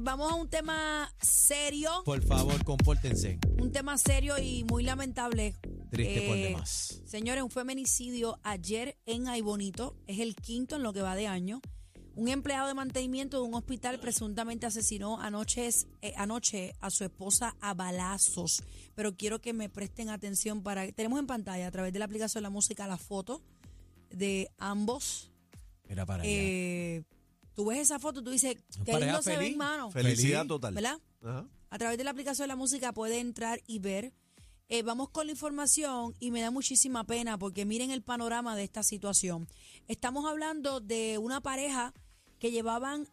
Vamos 0.00 0.32
a 0.32 0.34
un 0.34 0.48
tema 0.48 1.12
serio, 1.20 1.90
Por 2.04 2.22
favor, 2.22 2.64
compórtense. 2.64 3.38
un 3.60 3.70
tema 3.72 3.98
serio 3.98 4.38
y 4.38 4.64
muy 4.64 4.82
lamentable. 4.82 5.54
Triste 5.90 6.26
por 6.26 6.36
Eh, 6.36 6.44
demás. 6.44 7.02
Señores, 7.04 7.42
un 7.42 7.50
feminicidio 7.50 8.38
ayer 8.42 8.96
en 9.06 9.28
Aibonito, 9.28 9.96
es 10.06 10.20
el 10.20 10.34
quinto 10.36 10.76
en 10.76 10.82
lo 10.82 10.92
que 10.92 11.02
va 11.02 11.14
de 11.14 11.26
año. 11.26 11.60
Un 12.14 12.28
empleado 12.28 12.68
de 12.68 12.74
mantenimiento 12.74 13.38
de 13.40 13.48
un 13.48 13.54
hospital 13.54 13.98
presuntamente 13.98 14.66
asesinó 14.66 15.18
anoche, 15.20 15.68
eh, 16.02 16.12
anoche 16.16 16.74
a 16.80 16.90
su 16.90 17.04
esposa 17.04 17.56
a 17.60 17.72
balazos. 17.72 18.62
Pero 18.94 19.16
quiero 19.16 19.40
que 19.40 19.52
me 19.54 19.70
presten 19.70 20.10
atención 20.10 20.62
para... 20.62 20.90
Tenemos 20.92 21.18
en 21.20 21.26
pantalla 21.26 21.66
a 21.66 21.70
través 21.70 21.92
de 21.92 21.98
la 21.98 22.04
aplicación 22.04 22.42
de 22.42 22.48
la 22.48 22.50
música 22.50 22.86
la 22.86 22.98
foto 22.98 23.42
de 24.10 24.50
ambos. 24.58 25.30
Era 25.88 26.04
para 26.04 26.22
allá. 26.22 26.32
Eh, 26.32 27.02
tú 27.54 27.66
ves 27.66 27.78
esa 27.80 27.98
foto, 27.98 28.22
tú 28.22 28.30
dices, 28.30 28.56
qué 28.84 28.92
Pareja 28.92 29.12
lindo 29.12 29.22
se 29.22 29.34
feliz. 29.36 29.48
ven, 29.50 29.58
mano. 29.58 29.90
Felicidad 29.90 30.46
total. 30.46 30.74
¿Verdad? 30.74 30.98
Ajá. 31.22 31.46
A 31.70 31.78
través 31.78 31.96
de 31.98 32.04
la 32.04 32.10
aplicación 32.10 32.44
de 32.44 32.48
la 32.48 32.56
música 32.56 32.92
puede 32.92 33.18
entrar 33.20 33.60
y 33.66 33.78
ver. 33.78 34.12
Eh, 34.68 34.82
vamos 34.82 35.10
con 35.10 35.26
la 35.26 35.32
información 35.32 36.14
y 36.18 36.30
me 36.30 36.40
da 36.40 36.50
muchísima 36.50 37.04
pena 37.04 37.38
porque 37.38 37.64
miren 37.66 37.90
el 37.90 38.02
panorama 38.02 38.56
de 38.56 38.64
esta 38.64 38.82
situación. 38.82 39.46
Estamos 39.86 40.24
hablando 40.24 40.80
de 40.80 41.18
una 41.18 41.40
pareja 41.42 41.92
que 42.38 42.50
llevaban 42.50 43.06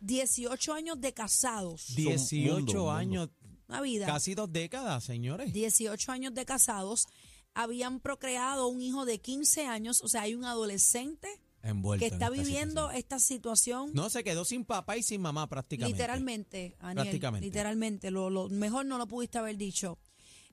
18 0.00 0.74
años 0.74 1.00
de 1.00 1.14
casados. 1.14 1.94
18 1.96 2.34
mundo, 2.56 2.72
un 2.72 2.76
mundo. 2.78 2.90
años, 2.92 3.30
Una 3.68 3.80
vida. 3.80 4.06
casi 4.06 4.34
dos 4.34 4.52
décadas, 4.52 5.04
señores. 5.04 5.52
18 5.52 6.12
años 6.12 6.34
de 6.34 6.44
casados. 6.44 7.06
Habían 7.54 8.00
procreado 8.00 8.68
un 8.68 8.82
hijo 8.82 9.06
de 9.06 9.18
15 9.18 9.66
años. 9.66 10.02
O 10.02 10.08
sea, 10.08 10.22
hay 10.22 10.34
un 10.34 10.44
adolescente 10.44 11.28
Envuelto 11.66 12.00
que 12.02 12.08
en 12.08 12.14
está 12.14 12.26
esta 12.26 12.30
viviendo 12.42 12.80
situación. 12.82 12.96
esta 12.98 13.18
situación. 13.18 13.90
No, 13.94 14.08
se 14.10 14.24
quedó 14.24 14.44
sin 14.44 14.64
papá 14.64 14.96
y 14.96 15.02
sin 15.02 15.20
mamá 15.20 15.48
prácticamente. 15.48 15.96
Literalmente, 15.98 16.76
Aniel, 16.80 17.04
Prácticamente. 17.06 17.46
literalmente, 17.46 18.10
lo, 18.10 18.30
lo 18.30 18.48
mejor 18.48 18.86
no 18.86 18.98
lo 18.98 19.06
pudiste 19.06 19.38
haber 19.38 19.56
dicho. 19.56 19.98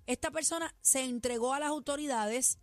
Esta 0.05 0.31
persona 0.31 0.73
se 0.81 1.03
entregó 1.03 1.53
a 1.53 1.59
las 1.59 1.69
autoridades. 1.69 2.57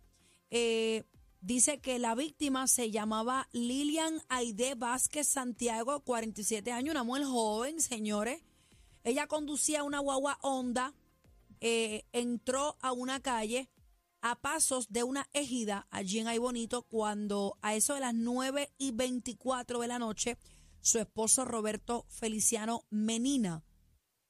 eh, 0.49 1.03
dice 1.43 1.79
que 1.79 1.97
la 1.97 2.13
víctima 2.13 2.67
se 2.67 2.91
llamaba 2.91 3.47
Lilian 3.51 4.21
Aide 4.29 4.75
Vázquez 4.75 5.27
Santiago, 5.27 6.01
47 6.01 6.71
años, 6.71 6.91
una 6.91 7.03
mujer 7.03 7.23
joven, 7.25 7.81
señores. 7.81 8.43
Ella 9.03 9.25
conducía 9.25 9.83
una 9.83 9.97
guagua 9.99 10.37
Honda, 10.43 10.93
eh, 11.59 12.05
entró 12.13 12.77
a 12.81 12.91
una 12.91 13.21
calle 13.21 13.69
a 14.21 14.39
pasos 14.39 14.89
de 14.89 15.03
una 15.03 15.27
ejida 15.33 15.87
allí 15.89 16.19
en 16.19 16.27
Aybonito 16.27 16.83
cuando 16.83 17.57
a 17.61 17.75
eso 17.75 17.95
de 17.95 18.01
las 18.01 18.13
9 18.13 18.71
y 18.77 18.91
24 18.91 19.79
de 19.79 19.87
la 19.87 19.99
noche 19.99 20.37
su 20.81 20.99
esposo 20.99 21.45
Roberto 21.45 22.05
Feliciano 22.09 22.85
Menina, 22.89 23.63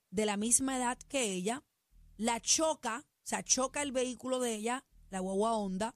de 0.09 0.25
la 0.25 0.37
misma 0.37 0.77
edad 0.77 0.97
que 1.07 1.31
ella, 1.31 1.63
la 2.17 2.39
choca, 2.41 3.05
o 3.07 3.27
sea, 3.27 3.43
choca 3.43 3.81
el 3.81 3.91
vehículo 3.91 4.39
de 4.39 4.55
ella, 4.55 4.85
la 5.09 5.19
guagua 5.19 5.53
Honda, 5.53 5.95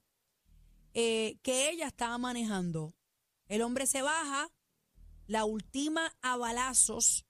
eh, 0.93 1.37
que 1.43 1.69
ella 1.69 1.87
estaba 1.87 2.17
manejando. 2.17 2.95
El 3.47 3.61
hombre 3.61 3.85
se 3.85 4.01
baja, 4.01 4.49
la 5.27 5.45
ultima 5.45 6.15
a 6.21 6.37
balazos, 6.37 7.25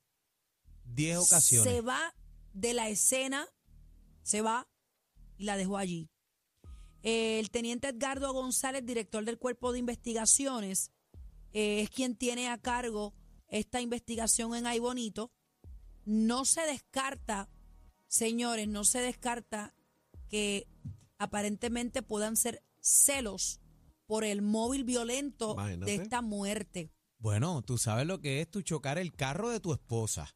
10 0.85 1.17
ocasiones. 1.17 1.73
se 1.73 1.81
va 1.81 2.13
de 2.53 2.73
la 2.73 2.89
escena, 2.89 3.47
se 4.21 4.41
va 4.41 4.67
y 5.37 5.45
la 5.45 5.57
dejó 5.57 5.77
allí. 5.77 6.09
El 7.05 7.51
teniente 7.51 7.89
Edgardo 7.89 8.33
González, 8.33 8.83
director 8.83 9.23
del 9.23 9.37
Cuerpo 9.37 9.71
de 9.71 9.77
Investigaciones, 9.77 10.91
eh, 11.53 11.81
es 11.81 11.91
quien 11.91 12.15
tiene 12.15 12.49
a 12.49 12.57
cargo 12.57 13.13
esta 13.47 13.79
investigación 13.79 14.55
en 14.55 14.65
Aybonito. 14.65 15.31
No 16.03 16.45
se 16.45 16.61
descarta, 16.61 17.47
señores, 18.07 18.67
no 18.67 18.83
se 18.85 19.01
descarta 19.01 19.75
que 20.29 20.67
aparentemente 21.19 22.01
puedan 22.01 22.35
ser 22.35 22.63
celos 22.81 23.61
por 24.07 24.23
el 24.23 24.41
móvil 24.41 24.83
violento 24.83 25.53
Imagínate. 25.53 25.91
de 25.91 26.03
esta 26.03 26.23
muerte. 26.23 26.91
Bueno, 27.19 27.61
tú 27.61 27.77
sabes 27.77 28.07
lo 28.07 28.19
que 28.19 28.41
es 28.41 28.49
tú 28.49 28.63
chocar 28.63 28.97
el 28.97 29.13
carro 29.13 29.51
de 29.51 29.59
tu 29.59 29.73
esposa. 29.73 30.35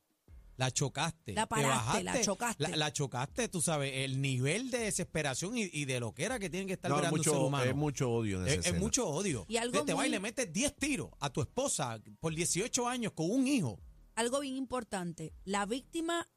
La 0.60 0.72
chocaste. 0.72 1.34
La 1.34 1.44
te 1.44 1.48
paraste, 1.48 2.04
la 2.04 2.12
bajaste, 2.12 2.26
chocaste. 2.26 2.64
La, 2.68 2.76
la 2.76 2.92
chocaste, 2.94 3.48
tú 3.48 3.62
sabes, 3.62 3.92
el 3.96 4.22
nivel 4.22 4.70
de 4.72 4.80
desesperación 4.80 5.58
y, 5.58 5.70
y 5.72 5.86
de 5.86 6.00
lo 6.02 6.14
que 6.14 6.26
era 6.26 6.38
que 6.38 6.50
tiene 6.50 6.68
que 6.68 6.74
estar 6.74 6.92
No, 6.92 6.98
mirando 6.98 7.16
un 7.18 7.24
ser 7.24 7.34
mucho, 7.34 7.46
humano. 7.46 7.64
es 7.70 7.76
mucho 7.76 8.12
odio 8.12 8.46
en 8.46 8.60
Es, 8.60 8.66
es 8.68 8.78
mucho 8.80 9.08
odio. 9.08 9.46
Y 9.48 9.56
algo 9.56 9.80
te, 9.80 9.86
te 9.86 9.94
va 9.94 10.06
y 10.06 10.10
le 10.10 10.20
metes 10.20 10.52
10 10.52 10.76
tiros 10.76 11.10
a 11.22 11.30
tu 11.32 11.40
esposa 11.42 12.00
por 12.20 12.36
18 12.36 12.88
años 12.90 13.14
con 13.14 13.32
un 13.32 13.48
hijo. 13.48 13.80
algo 14.16 14.42
bien 14.42 14.58
importante. 14.58 15.34
La 15.46 15.66
víctima 15.66 16.28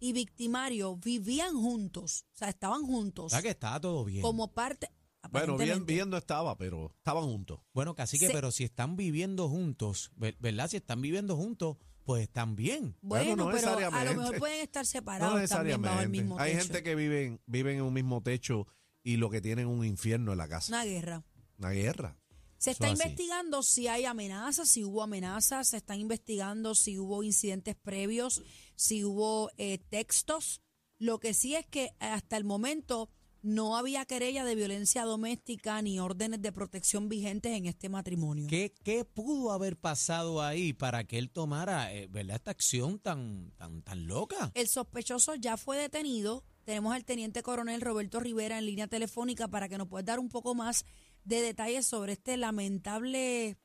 y 0.00 0.12
victimario 0.12 0.96
vivían 0.96 1.54
juntos, 1.54 2.24
o 2.34 2.36
sea, 2.38 2.48
estaban 2.48 2.82
juntos 2.84 3.26
O 3.26 3.28
sea 3.30 3.40
que 3.42 3.50
estaba 3.50 3.80
todo 3.80 4.04
bien. 4.04 4.22
como 4.22 4.52
parte. 4.52 4.88
Bueno, 5.30 5.56
bien, 5.56 5.86
bien 5.86 6.10
no 6.10 6.16
estaba, 6.16 6.58
pero 6.58 6.92
estaban 6.96 7.22
juntos. 7.22 7.60
Bueno, 7.72 7.94
casi 7.94 8.18
que, 8.18 8.28
pero 8.30 8.50
si 8.50 8.64
están 8.64 8.96
viviendo 8.96 9.48
juntos, 9.48 10.10
ver- 10.16 10.36
¿verdad? 10.40 10.68
Si 10.68 10.78
están 10.78 11.00
viviendo 11.00 11.36
juntos, 11.36 11.76
pues 12.04 12.22
están 12.22 12.56
bien. 12.56 12.96
Bueno, 13.02 13.36
Bueno, 13.36 13.44
no 13.44 13.50
pero 13.52 13.68
a 13.68 13.70
lo 13.72 13.76
necesariamente. 13.80 14.16
mejor 14.20 14.38
pueden 14.38 14.60
estar 14.60 14.82
No 14.82 14.86
separados 14.90 15.48
también 15.50 15.82
bajo 15.82 16.00
el 16.00 16.10
necesariamente. 16.10 16.22
mismo 16.22 16.38
Hay 16.38 16.52
techo. 16.52 16.62
gente 16.64 16.82
que 16.82 16.94
viven, 16.94 17.40
viven 17.46 17.76
en 17.76 17.82
un 17.82 17.92
mismo 17.94 18.22
techo 18.22 18.66
y 19.02 19.16
lo 19.16 19.30
que 19.30 19.40
tienen 19.40 19.66
es 19.68 19.72
un 19.74 19.84
infierno 19.84 20.32
en 20.32 20.38
la 20.38 20.48
casa. 20.48 20.72
Una 20.72 20.84
guerra. 20.84 21.24
Una 21.58 21.70
guerra. 21.70 22.16
Se 22.58 22.70
Eso 22.70 22.84
está 22.84 22.92
así. 22.92 23.02
investigando 23.02 23.62
si 23.64 23.88
hay 23.88 24.04
amenazas, 24.04 24.68
si 24.68 24.84
hubo 24.84 25.02
amenazas, 25.02 25.68
se 25.68 25.76
están 25.78 25.98
investigando 25.98 26.74
si 26.76 26.96
hubo 26.98 27.22
incidentes 27.24 27.74
previos, 27.74 28.42
si 28.76 29.04
hubo 29.04 29.50
eh, 29.56 29.78
textos. 29.90 30.62
Lo 30.98 31.18
que 31.18 31.34
sí 31.34 31.56
es 31.56 31.66
que 31.66 31.90
hasta 31.98 32.36
el 32.36 32.44
momento 32.44 33.10
no 33.42 33.76
había 33.76 34.04
querella 34.04 34.44
de 34.44 34.54
violencia 34.54 35.04
doméstica 35.04 35.82
ni 35.82 35.98
órdenes 35.98 36.40
de 36.40 36.52
protección 36.52 37.08
vigentes 37.08 37.52
en 37.52 37.66
este 37.66 37.88
matrimonio. 37.88 38.46
¿Qué, 38.48 38.72
qué 38.84 39.04
pudo 39.04 39.52
haber 39.52 39.76
pasado 39.76 40.40
ahí 40.42 40.72
para 40.72 41.04
que 41.04 41.18
él 41.18 41.30
tomara, 41.30 41.92
eh, 41.92 42.06
¿verdad? 42.08 42.36
Esta 42.36 42.52
acción 42.52 43.00
tan, 43.00 43.52
tan, 43.56 43.82
tan 43.82 44.06
loca. 44.06 44.52
El 44.54 44.68
sospechoso 44.68 45.34
ya 45.34 45.56
fue 45.56 45.76
detenido. 45.76 46.44
Tenemos 46.64 46.94
al 46.94 47.04
teniente 47.04 47.42
coronel 47.42 47.80
Roberto 47.80 48.20
Rivera 48.20 48.58
en 48.58 48.66
línea 48.66 48.86
telefónica 48.86 49.48
para 49.48 49.68
que 49.68 49.76
nos 49.76 49.88
pueda 49.88 50.04
dar 50.04 50.20
un 50.20 50.28
poco 50.28 50.54
más 50.54 50.84
de 51.24 51.40
detalles 51.40 51.86
sobre 51.86 52.12
este 52.12 52.36
lamentable, 52.36 53.56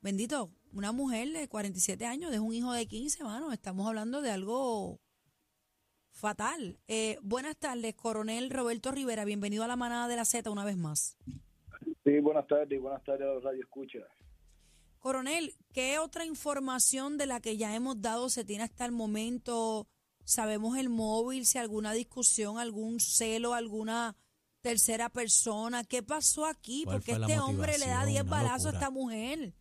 bendito, 0.00 0.50
una 0.72 0.90
mujer 0.90 1.30
de 1.30 1.48
47 1.48 2.04
años, 2.06 2.32
de 2.32 2.40
un 2.40 2.52
hijo 2.52 2.72
de 2.72 2.86
15, 2.86 3.22
mano. 3.22 3.52
Estamos 3.52 3.86
hablando 3.86 4.20
de 4.20 4.30
algo 4.30 5.00
fatal. 6.12 6.78
Eh, 6.88 7.18
buenas 7.22 7.56
tardes, 7.56 7.94
coronel 7.94 8.50
Roberto 8.50 8.92
Rivera. 8.92 9.24
Bienvenido 9.24 9.64
a 9.64 9.66
la 9.66 9.76
manada 9.76 10.08
de 10.08 10.16
la 10.16 10.24
Z 10.24 10.48
una 10.50 10.64
vez 10.64 10.76
más. 10.76 11.16
Sí, 12.04 12.20
buenas 12.20 12.46
tardes 12.46 12.70
y 12.70 12.78
buenas 12.78 13.02
tardes 13.04 13.22
a 13.22 13.34
los 13.34 13.42
Radio 13.42 13.62
Escucha. 13.62 13.98
Coronel, 14.98 15.54
¿qué 15.72 15.98
otra 15.98 16.24
información 16.24 17.18
de 17.18 17.26
la 17.26 17.40
que 17.40 17.56
ya 17.56 17.74
hemos 17.74 18.00
dado 18.00 18.28
se 18.28 18.44
tiene 18.44 18.64
hasta 18.64 18.84
el 18.84 18.92
momento? 18.92 19.88
¿Sabemos 20.24 20.78
el 20.78 20.88
móvil, 20.88 21.44
si 21.44 21.58
alguna 21.58 21.92
discusión, 21.92 22.58
algún 22.58 23.00
celo, 23.00 23.54
alguna 23.54 24.14
tercera 24.60 25.08
persona? 25.08 25.82
¿Qué 25.82 26.04
pasó 26.04 26.46
aquí? 26.46 26.84
¿Cuál 26.84 26.98
Porque 26.98 27.12
este 27.12 27.40
hombre 27.40 27.78
le 27.78 27.86
da 27.86 28.00
motivación? 28.00 28.12
10 28.12 28.22
Una 28.22 28.30
balazos 28.30 28.66
a 28.72 28.74
esta 28.74 28.90
mujer. 28.90 29.54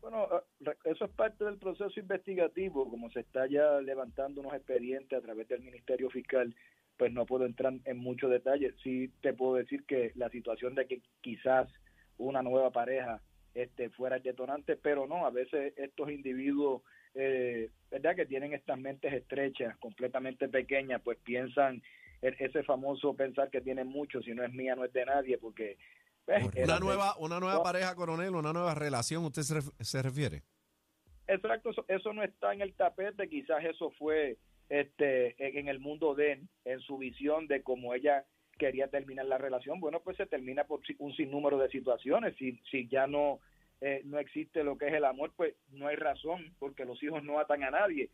Bueno, 0.00 0.28
re- 0.60 0.76
eso 0.84 1.04
es 1.06 1.10
parte 1.12 1.44
del 1.44 1.58
proceso 1.58 1.98
investigativo, 1.98 2.88
como 2.88 3.10
se 3.10 3.20
está 3.20 3.46
ya 3.46 3.80
levantando 3.80 4.40
unos 4.40 4.54
expedientes 4.54 5.18
a 5.18 5.22
través 5.22 5.48
del 5.48 5.62
Ministerio 5.62 6.08
Fiscal, 6.10 6.54
pues 6.96 7.12
no 7.12 7.26
puedo 7.26 7.46
entrar 7.46 7.72
en 7.84 7.98
muchos 7.98 8.30
detalles. 8.30 8.74
Sí 8.82 9.08
te 9.20 9.32
puedo 9.34 9.54
decir 9.54 9.84
que 9.84 10.12
la 10.14 10.30
situación 10.30 10.74
de 10.74 10.86
que 10.86 11.02
quizás 11.20 11.68
una 12.16 12.42
nueva 12.42 12.70
pareja 12.70 13.22
este 13.54 13.90
fuera 13.90 14.18
detonante, 14.18 14.76
pero 14.76 15.06
no, 15.06 15.26
a 15.26 15.30
veces 15.30 15.72
estos 15.76 16.10
individuos, 16.10 16.82
eh, 17.14 17.70
¿verdad? 17.90 18.14
Que 18.14 18.26
tienen 18.26 18.52
estas 18.52 18.78
mentes 18.78 19.12
estrechas, 19.12 19.76
completamente 19.78 20.48
pequeñas, 20.48 21.00
pues 21.02 21.18
piensan 21.24 21.82
e- 22.22 22.36
ese 22.38 22.62
famoso 22.62 23.14
pensar 23.14 23.50
que 23.50 23.60
tienen 23.60 23.88
mucho, 23.88 24.22
si 24.22 24.32
no 24.32 24.44
es 24.44 24.52
mía 24.52 24.76
no 24.76 24.84
es 24.84 24.92
de 24.92 25.04
nadie, 25.04 25.38
porque... 25.38 25.76
Una 26.62 26.78
nueva, 26.78 27.14
una 27.18 27.40
nueva 27.40 27.62
pareja, 27.62 27.94
coronel, 27.94 28.34
una 28.34 28.52
nueva 28.52 28.74
relación, 28.74 29.24
¿usted 29.24 29.42
se, 29.42 29.54
ref- 29.56 29.72
se 29.82 30.02
refiere? 30.02 30.42
Exacto, 31.26 31.70
eso, 31.70 31.84
eso 31.88 32.12
no 32.12 32.22
está 32.22 32.52
en 32.52 32.62
el 32.62 32.74
tapete, 32.74 33.28
quizás 33.28 33.64
eso 33.64 33.90
fue 33.92 34.38
este, 34.68 35.34
en 35.58 35.68
el 35.68 35.78
mundo 35.78 36.14
de 36.14 36.42
en 36.64 36.80
su 36.80 36.98
visión 36.98 37.46
de 37.46 37.62
cómo 37.62 37.94
ella 37.94 38.24
quería 38.58 38.88
terminar 38.88 39.26
la 39.26 39.38
relación, 39.38 39.78
bueno, 39.80 40.00
pues 40.00 40.16
se 40.16 40.26
termina 40.26 40.64
por 40.64 40.80
un 40.98 41.14
sinnúmero 41.14 41.58
de 41.58 41.68
situaciones. 41.68 42.34
Si, 42.36 42.60
si 42.70 42.88
ya 42.88 43.06
no, 43.06 43.38
eh, 43.80 44.02
no 44.04 44.18
existe 44.18 44.64
lo 44.64 44.76
que 44.76 44.88
es 44.88 44.94
el 44.94 45.04
amor, 45.04 45.32
pues 45.36 45.54
no 45.70 45.86
hay 45.86 45.96
razón, 45.96 46.54
porque 46.58 46.84
los 46.84 47.00
hijos 47.02 47.22
no 47.22 47.38
atan 47.38 47.62
a 47.62 47.70
nadie. 47.70 48.10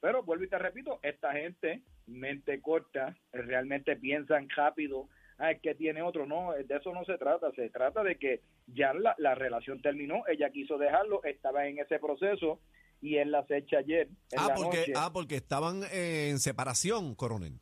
Pero 0.00 0.22
vuelvo 0.22 0.44
y 0.44 0.48
te 0.48 0.58
repito, 0.58 1.00
esta 1.02 1.32
gente, 1.32 1.82
mente 2.06 2.60
corta, 2.60 3.16
realmente 3.32 3.96
piensan 3.96 4.48
rápido, 4.50 5.08
ah, 5.38 5.50
es 5.52 5.60
que 5.60 5.74
tiene 5.74 6.02
otro. 6.02 6.26
No, 6.26 6.52
de 6.52 6.76
eso 6.76 6.92
no 6.92 7.04
se 7.04 7.16
trata. 7.18 7.50
Se 7.52 7.70
trata 7.70 8.02
de 8.02 8.16
que 8.16 8.42
ya 8.66 8.92
la, 8.94 9.14
la 9.18 9.34
relación 9.34 9.80
terminó, 9.80 10.22
ella 10.28 10.50
quiso 10.50 10.78
dejarlo, 10.78 11.22
estaba 11.24 11.66
en 11.66 11.78
ese 11.78 11.98
proceso 11.98 12.60
y 13.00 13.16
él 13.16 13.30
la 13.30 13.40
acecha 13.40 13.78
ayer. 13.78 14.08
En 14.32 14.38
Ah 14.38 14.48
la 14.48 14.54
porque, 14.54 14.78
noche. 14.78 14.92
ah, 14.96 15.10
porque 15.12 15.36
estaban 15.36 15.82
eh, 15.92 16.28
en 16.30 16.38
separación, 16.38 17.14
coronel. 17.14 17.60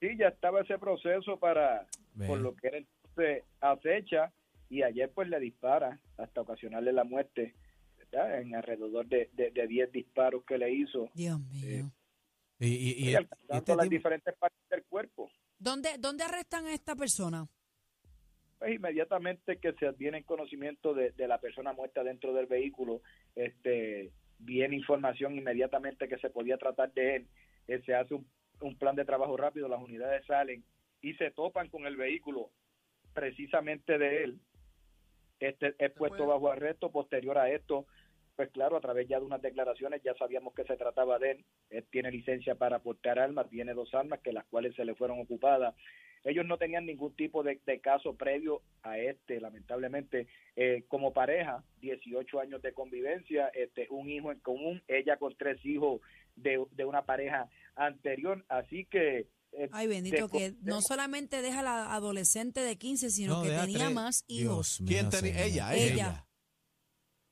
Sí, 0.00 0.08
ya 0.18 0.28
estaba 0.28 0.60
ese 0.60 0.78
proceso 0.78 1.38
para, 1.38 1.86
por 2.26 2.38
lo 2.38 2.54
que 2.54 2.68
él 2.68 2.86
entonces 3.04 3.44
acecha 3.60 4.32
y 4.68 4.82
ayer 4.82 5.10
pues 5.14 5.28
le 5.28 5.40
dispara 5.40 5.98
hasta 6.18 6.40
ocasionarle 6.42 6.92
la 6.92 7.04
muerte, 7.04 7.54
¿verdad? 7.96 8.40
En 8.40 8.54
alrededor 8.54 9.06
de, 9.06 9.30
de, 9.32 9.50
de 9.52 9.66
10 9.66 9.92
disparos 9.92 10.44
que 10.44 10.58
le 10.58 10.70
hizo, 10.70 11.08
Dios 11.14 11.40
mío. 11.40 11.90
Y, 12.58 12.66
y- 12.66 12.68
y- 12.68 13.04
y 13.06 13.10
y 13.10 13.14
alcanzando 13.14 13.54
este 13.56 13.76
las 13.76 13.84
tipo- 13.84 13.90
diferentes 13.96 14.34
partes 14.36 14.68
del 14.68 14.84
cuerpo. 14.84 15.30
¿Dónde, 15.58 15.90
¿Dónde 15.98 16.24
arrestan 16.24 16.66
a 16.66 16.74
esta 16.74 16.94
persona? 16.94 17.46
Pues 18.58 18.74
inmediatamente 18.74 19.58
que 19.58 19.72
se 19.74 19.86
adviene 19.86 20.24
conocimiento 20.24 20.94
de, 20.94 21.12
de 21.12 21.28
la 21.28 21.38
persona 21.38 21.72
muerta 21.72 22.02
dentro 22.02 22.32
del 22.32 22.46
vehículo, 22.46 23.02
este 23.34 24.12
viene 24.38 24.76
información 24.76 25.34
inmediatamente 25.36 26.08
que 26.08 26.18
se 26.18 26.30
podía 26.30 26.58
tratar 26.58 26.92
de 26.92 27.16
él, 27.16 27.28
eh, 27.68 27.82
se 27.84 27.94
hace 27.94 28.14
un, 28.14 28.26
un 28.60 28.76
plan 28.78 28.96
de 28.96 29.04
trabajo 29.04 29.36
rápido, 29.36 29.68
las 29.68 29.80
unidades 29.80 30.24
salen 30.26 30.64
y 31.00 31.14
se 31.14 31.30
topan 31.30 31.68
con 31.68 31.86
el 31.86 31.96
vehículo 31.96 32.50
precisamente 33.12 33.98
de 33.98 34.24
él. 34.24 34.40
Este 35.38 35.74
es 35.78 35.92
puesto 35.92 36.26
bajo 36.26 36.50
arresto 36.50 36.90
posterior 36.90 37.36
a 37.38 37.50
esto, 37.50 37.86
pues 38.36 38.50
claro, 38.50 38.76
a 38.76 38.80
través 38.80 39.08
ya 39.08 39.18
de 39.18 39.24
unas 39.26 39.40
declaraciones 39.42 40.02
ya 40.04 40.14
sabíamos 40.14 40.54
que 40.54 40.64
se 40.64 40.76
trataba 40.76 41.18
de 41.18 41.30
él. 41.32 41.44
Él 41.70 41.84
tiene 41.90 42.10
licencia 42.10 42.54
para 42.54 42.78
portar 42.80 43.18
armas, 43.18 43.48
tiene 43.50 43.72
dos 43.74 43.92
armas 43.94 44.20
que 44.22 44.32
las 44.32 44.44
cuales 44.46 44.74
se 44.76 44.84
le 44.84 44.94
fueron 44.94 45.18
ocupadas. 45.20 45.74
Ellos 46.24 46.44
no 46.44 46.58
tenían 46.58 46.86
ningún 46.86 47.14
tipo 47.14 47.42
de, 47.44 47.60
de 47.64 47.80
caso 47.80 48.14
previo 48.16 48.60
a 48.82 48.98
este, 48.98 49.40
lamentablemente. 49.40 50.26
Eh, 50.56 50.84
como 50.88 51.12
pareja, 51.12 51.62
18 51.80 52.40
años 52.40 52.60
de 52.62 52.72
convivencia, 52.72 53.48
este, 53.54 53.86
un 53.90 54.10
hijo 54.10 54.32
en 54.32 54.40
común, 54.40 54.82
ella 54.88 55.16
con 55.18 55.34
tres 55.36 55.64
hijos 55.64 56.00
de, 56.34 56.64
de 56.72 56.84
una 56.84 57.02
pareja 57.06 57.48
anterior. 57.76 58.44
Así 58.48 58.86
que. 58.86 59.28
eh, 59.52 59.68
Ay, 59.70 59.86
bendito, 59.86 60.28
que 60.28 60.54
no 60.62 60.80
solamente 60.82 61.42
deja 61.42 61.60
a 61.60 61.62
la 61.62 61.94
adolescente 61.94 62.60
de 62.60 62.76
15, 62.76 63.10
sino 63.10 63.36
No, 63.36 63.42
que 63.44 63.50
tenía 63.50 63.78
tres- 63.84 63.94
más 63.94 64.24
Dios 64.26 64.40
hijos. 64.40 64.80
mío, 64.80 64.88
¿Quién 64.88 65.10
tenía? 65.10 65.32
señor. 65.34 65.46
Ella, 65.46 65.74
ella. 65.76 66.25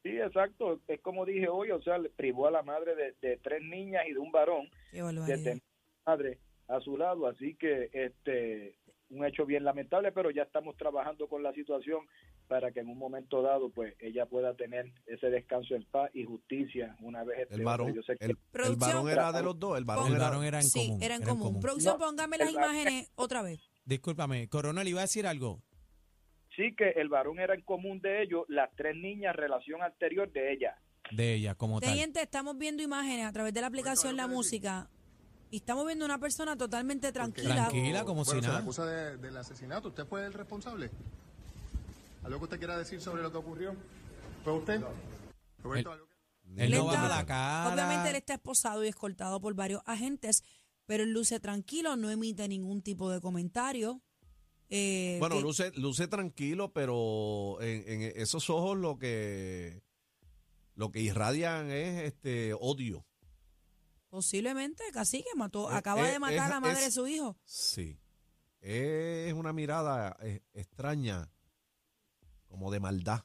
Sí, 0.04 0.20
exacto. 0.20 0.80
Es 0.86 1.00
como 1.00 1.24
dije 1.24 1.48
hoy, 1.48 1.70
o 1.70 1.80
sea, 1.82 1.96
le 1.96 2.10
privó 2.10 2.46
a 2.46 2.50
la 2.50 2.62
madre 2.62 2.94
de, 2.94 3.14
de 3.22 3.38
tres 3.38 3.62
niñas 3.62 4.04
y 4.06 4.12
de 4.12 4.18
un 4.18 4.30
varón 4.30 4.68
de 4.92 5.38
tener 5.38 5.62
madre 6.06 6.38
a 6.68 6.78
su 6.80 6.96
lado. 6.98 7.26
Así 7.26 7.54
que 7.56 7.88
este 7.92 8.76
un 9.10 9.24
hecho 9.24 9.46
bien 9.46 9.64
lamentable, 9.64 10.12
pero 10.12 10.30
ya 10.30 10.42
estamos 10.42 10.76
trabajando 10.76 11.28
con 11.28 11.42
la 11.42 11.52
situación 11.52 12.00
para 12.48 12.72
que 12.72 12.80
en 12.80 12.88
un 12.88 12.98
momento 12.98 13.42
dado, 13.42 13.70
pues, 13.70 13.94
ella 14.00 14.26
pueda 14.26 14.54
tener 14.54 14.92
ese 15.06 15.28
descanso 15.30 15.74
en 15.74 15.84
paz 15.84 16.10
y 16.14 16.24
justicia 16.24 16.96
una 17.00 17.24
vez 17.24 17.40
este 17.40 17.54
El 17.54 17.64
varón, 17.64 17.94
Yo 17.94 18.02
sé 18.02 18.16
que 18.16 18.26
el, 18.26 18.36
varón 18.76 19.08
era 19.08 19.32
de 19.32 19.42
los 19.42 19.58
dos, 19.58 19.78
el 19.78 19.84
varón 19.84 20.08
El 20.08 20.14
era... 20.16 20.24
varón 20.24 20.44
era 20.44 20.58
en 20.58 20.64
sí, 20.64 20.86
común. 20.88 21.02
era 21.02 21.14
en 21.16 21.22
era 21.22 21.30
en 21.30 21.36
común. 21.36 21.46
común. 21.48 21.62
Producción, 21.62 21.98
No, 21.98 22.04
póngame 22.04 22.38
las 22.38 22.52
imágenes 22.52 23.10
otra 23.14 23.42
vez. 23.42 23.60
Discúlpame, 23.84 24.48
coronel, 24.48 24.88
iba 24.88 25.00
a 25.00 25.04
decir 25.04 25.26
algo. 25.26 25.62
Sí 26.56 26.74
que 26.76 26.90
el 26.90 27.08
varón 27.08 27.38
era 27.38 27.54
en 27.54 27.62
común 27.62 28.00
de 28.00 28.22
ellos, 28.22 28.44
las 28.48 28.70
tres 28.76 28.96
niñas 28.96 29.34
relación 29.36 29.82
anterior 29.82 30.30
de 30.32 30.52
ella. 30.52 30.76
De 31.10 31.34
ella, 31.34 31.54
como 31.54 31.80
tal. 31.80 31.90
Teniente, 31.90 32.22
estamos 32.22 32.56
viendo 32.56 32.82
imágenes 32.82 33.26
a 33.26 33.32
través 33.32 33.52
de 33.52 33.60
la 33.60 33.66
aplicación 33.68 34.16
La 34.16 34.26
Música 34.26 34.88
y 35.50 35.56
estamos 35.58 35.86
viendo 35.86 36.04
una 36.04 36.18
persona 36.18 36.56
totalmente 36.56 37.12
tranquila. 37.12 37.54
Tranquila, 37.68 38.04
como 38.04 38.24
bueno, 38.24 38.40
si 38.40 38.46
nada. 38.46 38.58
acusa 38.60 38.86
de- 38.86 39.16
del 39.18 39.36
asesinato. 39.36 39.88
¿Usted 39.88 40.06
fue 40.06 40.24
el 40.24 40.32
responsable? 40.32 40.90
¿Algo 42.24 42.38
que 42.38 42.44
usted 42.44 42.58
quiera 42.58 42.78
decir 42.78 43.00
sobre 43.00 43.22
lo 43.22 43.30
que 43.30 43.36
ocurrió? 43.38 43.74
¿Fue 44.42 44.54
usted? 44.54 44.80
Roberto, 45.62 45.92
¿algo 45.92 46.06
que- 46.08 46.64
Él 46.64 46.70
no 46.72 46.86
va 46.86 47.04
a 47.06 47.08
la 47.08 47.26
cara. 47.26 47.72
Obviamente 47.74 48.10
él 48.10 48.16
está 48.16 48.34
esposado 48.34 48.84
y 48.84 48.88
escoltado 48.88 49.40
por 49.40 49.54
varios 49.54 49.82
agentes, 49.86 50.42
pero 50.86 51.02
él 51.04 51.12
luce 51.12 51.38
tranquilo, 51.40 51.96
no 51.96 52.10
emite 52.10 52.48
ningún 52.48 52.82
tipo 52.82 53.10
de 53.10 53.20
comentario. 53.20 54.00
Eh, 54.70 55.16
Bueno, 55.20 55.36
que- 55.36 55.42
luce, 55.42 55.72
luce 55.76 56.08
tranquilo, 56.08 56.72
pero 56.72 57.58
en, 57.60 58.02
en 58.02 58.12
esos 58.16 58.48
ojos 58.50 58.76
lo 58.78 58.98
que 58.98 59.82
lo 60.76 60.90
que 60.90 61.00
irradian 61.00 61.70
es 61.70 62.02
este 62.04 62.52
odio. 62.54 63.06
posiblemente 64.08 64.82
Cacique 64.92 65.28
mató, 65.36 65.70
Eh, 65.70 65.74
acaba 65.74 66.08
eh, 66.08 66.12
de 66.12 66.18
matar 66.18 66.46
a 66.46 66.48
la 66.48 66.54
es- 66.56 66.60
madre 66.60 66.80
de 66.84 66.90
su 66.90 67.06
hijo. 67.06 67.36
Sí. 67.44 67.98
Es 68.60 69.32
una 69.34 69.52
mirada 69.52 70.16
eh, 70.22 70.40
extraña, 70.54 71.30
como 72.48 72.70
de 72.72 72.80
maldad. 72.80 73.20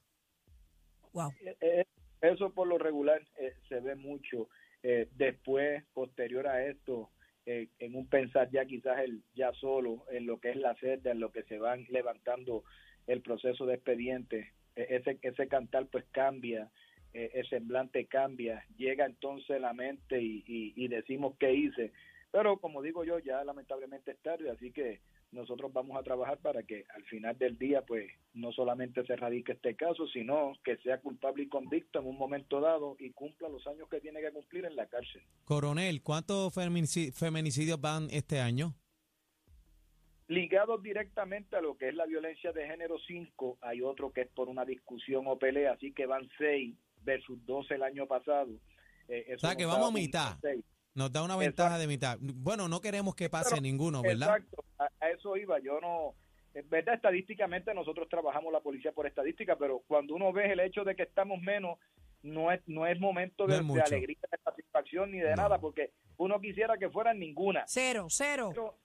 Wow. 1.14 1.32
Eh, 1.62 1.86
Eso 2.22 2.52
por 2.54 2.68
lo 2.68 2.78
regular 2.78 3.22
eh, 3.40 3.54
se 3.70 3.80
ve 3.80 3.96
mucho. 3.96 4.50
Eh, 4.84 5.10
después, 5.16 5.84
posterior 5.94 6.48
a 6.48 6.66
esto, 6.68 7.12
eh, 7.52 7.68
en 7.80 7.96
un 7.96 8.06
pensar 8.06 8.48
ya 8.52 8.64
quizás 8.66 9.00
el 9.00 9.24
ya 9.34 9.52
solo, 9.54 10.06
en 10.12 10.28
lo 10.28 10.40
que 10.40 10.52
es 10.52 10.56
la 10.56 10.76
celda, 10.76 11.10
en 11.10 11.20
lo 11.20 11.32
que 11.32 11.42
se 11.44 11.58
van 11.58 11.84
levantando 11.90 12.64
el 13.08 13.22
proceso 13.22 13.66
de 13.66 13.74
expediente, 13.74 14.54
eh, 14.76 14.86
ese, 14.92 15.18
ese 15.24 15.48
cantar 15.48 15.88
pues 15.88 16.06
cambia, 16.12 16.70
eh, 17.12 17.32
el 17.34 17.50
semblante 17.50 18.06
cambia, 18.06 18.64
llega 18.78 19.08
entonces 19.08 19.60
la 19.60 19.74
mente 19.74 20.22
y, 20.22 20.44
y, 20.46 20.74
y 20.76 20.88
decimos 20.90 21.38
qué 21.40 21.52
hice. 21.52 21.92
Pero 22.30 22.58
como 22.60 22.84
digo 22.84 23.04
yo, 23.04 23.18
ya 23.18 23.44
lamentablemente 23.44 24.12
es 24.12 24.20
tarde, 24.20 24.52
así 24.52 24.72
que 24.72 25.00
nosotros 25.32 25.72
vamos 25.72 25.98
a 25.98 26.04
trabajar 26.04 26.40
para 26.40 26.64
que 26.64 26.86
al 26.96 27.04
final 27.06 27.38
del 27.38 27.58
día, 27.58 27.84
pues, 27.86 28.12
no 28.34 28.52
solamente 28.52 29.06
se 29.06 29.16
radique 29.16 29.52
este 29.52 29.76
caso, 29.76 30.08
sino 30.08 30.54
que 30.64 30.78
sea 30.78 31.00
culpable 31.02 31.44
y 31.44 31.50
convicto 31.50 32.00
en 32.00 32.08
un 32.08 32.18
momento 32.18 32.60
dado 32.60 32.96
y 33.00 33.12
cumpla 33.12 33.48
los 33.50 33.66
años 33.68 33.88
que 33.90 34.02
tiene 34.02 34.22
que 34.22 34.32
cumplir 34.32 34.66
en 34.66 34.76
la 34.76 34.88
cárcel. 34.88 35.22
Coronel, 35.46 36.02
¿cuántos 36.02 36.54
feminici- 36.56 37.14
feminicidios 37.14 37.80
van 37.80 38.08
este 38.12 38.40
año? 38.40 38.74
Ligados 40.28 40.84
directamente 40.84 41.56
a 41.56 41.62
lo 41.62 41.76
que 41.76 41.90
es 41.90 41.96
la 41.96 42.06
violencia 42.06 42.52
de 42.52 42.68
género 42.68 42.98
5, 43.08 43.58
hay 43.62 43.82
otro 43.82 44.12
que 44.12 44.22
es 44.22 44.28
por 44.30 44.48
una 44.48 44.64
discusión 44.64 45.26
o 45.28 45.40
pelea, 45.40 45.74
así 45.74 45.92
que 45.92 46.06
van 46.06 46.30
6 46.38 46.76
versus 47.02 47.44
12 47.48 47.74
el 47.76 47.82
año 47.84 48.06
pasado. 48.06 48.50
Eh, 49.08 49.34
O 49.36 49.40
sea, 49.40 49.56
que 49.56 49.66
vamos 49.66 49.90
a 49.90 49.92
mitad. 49.92 50.38
seis. 50.42 50.64
Nos 50.94 51.12
da 51.12 51.24
una 51.24 51.34
Exacto. 51.34 51.40
ventaja 51.48 51.78
de 51.80 51.88
mitad. 51.88 52.18
Bueno, 52.22 52.68
no 52.68 52.80
queremos 52.80 53.16
que 53.16 53.28
pase 53.30 53.52
Pero, 53.52 53.62
ninguno, 53.62 54.04
¿verdad? 54.04 54.38
Exacto, 54.38 54.64
a, 55.10 55.14
eso 55.14 55.36
iba. 55.38 55.60
Yo 55.60 55.80
no, 55.82 56.16
en 56.54 56.70
verdad, 56.70 56.96
estadísticamente 56.96 57.74
nosotros 57.74 58.08
trabajamos 58.10 58.52
la 58.54 58.62
policía 58.62 58.92
por 58.92 59.06
estadística, 59.08 59.56
pero 59.58 59.80
cuando 59.88 60.16
uno 60.16 60.32
ve 60.34 60.52
el 60.52 60.60
hecho 60.60 60.84
de 60.84 60.96
que 60.96 61.04
estamos 61.04 61.42
menos, 61.42 61.78
no 62.22 62.52
es 62.52 62.62
no 62.68 62.86
es 62.86 63.00
momento 63.00 63.48
No 63.48 63.54
de, 63.74 63.80
es 63.80 63.92
alegría, 63.92 64.18
de 64.30 64.38
satisfacción 64.44 65.12
ni 65.12 65.20
de 65.20 65.30
No. 65.32 65.36
nada, 65.38 65.60
porque 65.60 65.92
uno 66.18 66.40
quisiera 66.42 66.78
que 66.78 66.90
fueran 66.90 67.18
ninguna. 67.20 67.64
Cero, 67.68 68.08
cero. 68.10 68.50
Pero- 68.54 68.76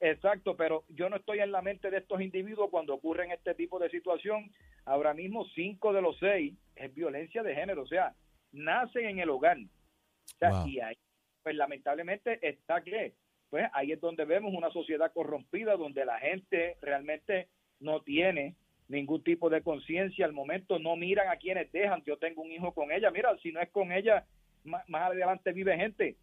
exacto, 0.00 0.56
pero 0.56 0.84
yo 0.88 1.08
no 1.08 1.16
estoy 1.16 1.38
en 1.38 1.52
la 1.52 1.62
mente 1.62 1.90
de 1.90 1.98
estos 1.98 2.20
individuos 2.20 2.70
cuando 2.70 2.94
ocurren 2.94 3.30
este 3.30 3.54
tipo 3.54 3.78
de 3.78 3.88
situación. 3.90 4.50
Ahora 4.84 5.14
mismo, 5.14 5.46
cinco 5.54 5.92
de 5.92 6.02
los 6.02 6.18
seis 6.18 6.54
es 6.74 6.92
violencia 6.92 7.44
de 7.44 7.54
género, 7.54 7.82
o 7.82 7.86
sea, 7.86 8.14
nacen 8.50 9.06
en 9.06 9.18
el 9.20 9.30
hogar. 9.30 9.58
O 9.58 10.38
sea, 10.38 10.50
Wow. 10.50 10.66
y 10.66 10.80
ahí, 10.80 10.96
pues 11.44 11.54
lamentablemente 11.54 12.38
está 12.46 12.82
que, 12.82 13.14
pues 13.52 13.68
ahí 13.74 13.92
es 13.92 14.00
donde 14.00 14.24
vemos 14.24 14.54
una 14.54 14.70
sociedad 14.70 15.12
corrompida, 15.12 15.76
donde 15.76 16.06
la 16.06 16.18
gente 16.18 16.78
realmente 16.80 17.48
no 17.80 18.00
tiene 18.00 18.56
ningún 18.88 19.22
tipo 19.22 19.50
de 19.50 19.60
conciencia. 19.60 20.24
Al 20.24 20.32
momento, 20.32 20.78
no 20.78 20.96
miran 20.96 21.28
a 21.28 21.36
quienes 21.36 21.70
dejan. 21.70 22.02
Yo 22.06 22.16
tengo 22.16 22.40
un 22.40 22.50
hijo 22.50 22.72
con 22.72 22.90
ella, 22.90 23.10
mira, 23.10 23.36
si 23.42 23.52
no 23.52 23.60
es 23.60 23.68
con 23.68 23.92
ella, 23.92 24.24
más, 24.64 24.88
más 24.88 25.10
adelante 25.10 25.52
vive 25.52 25.76
gente, 25.76 26.16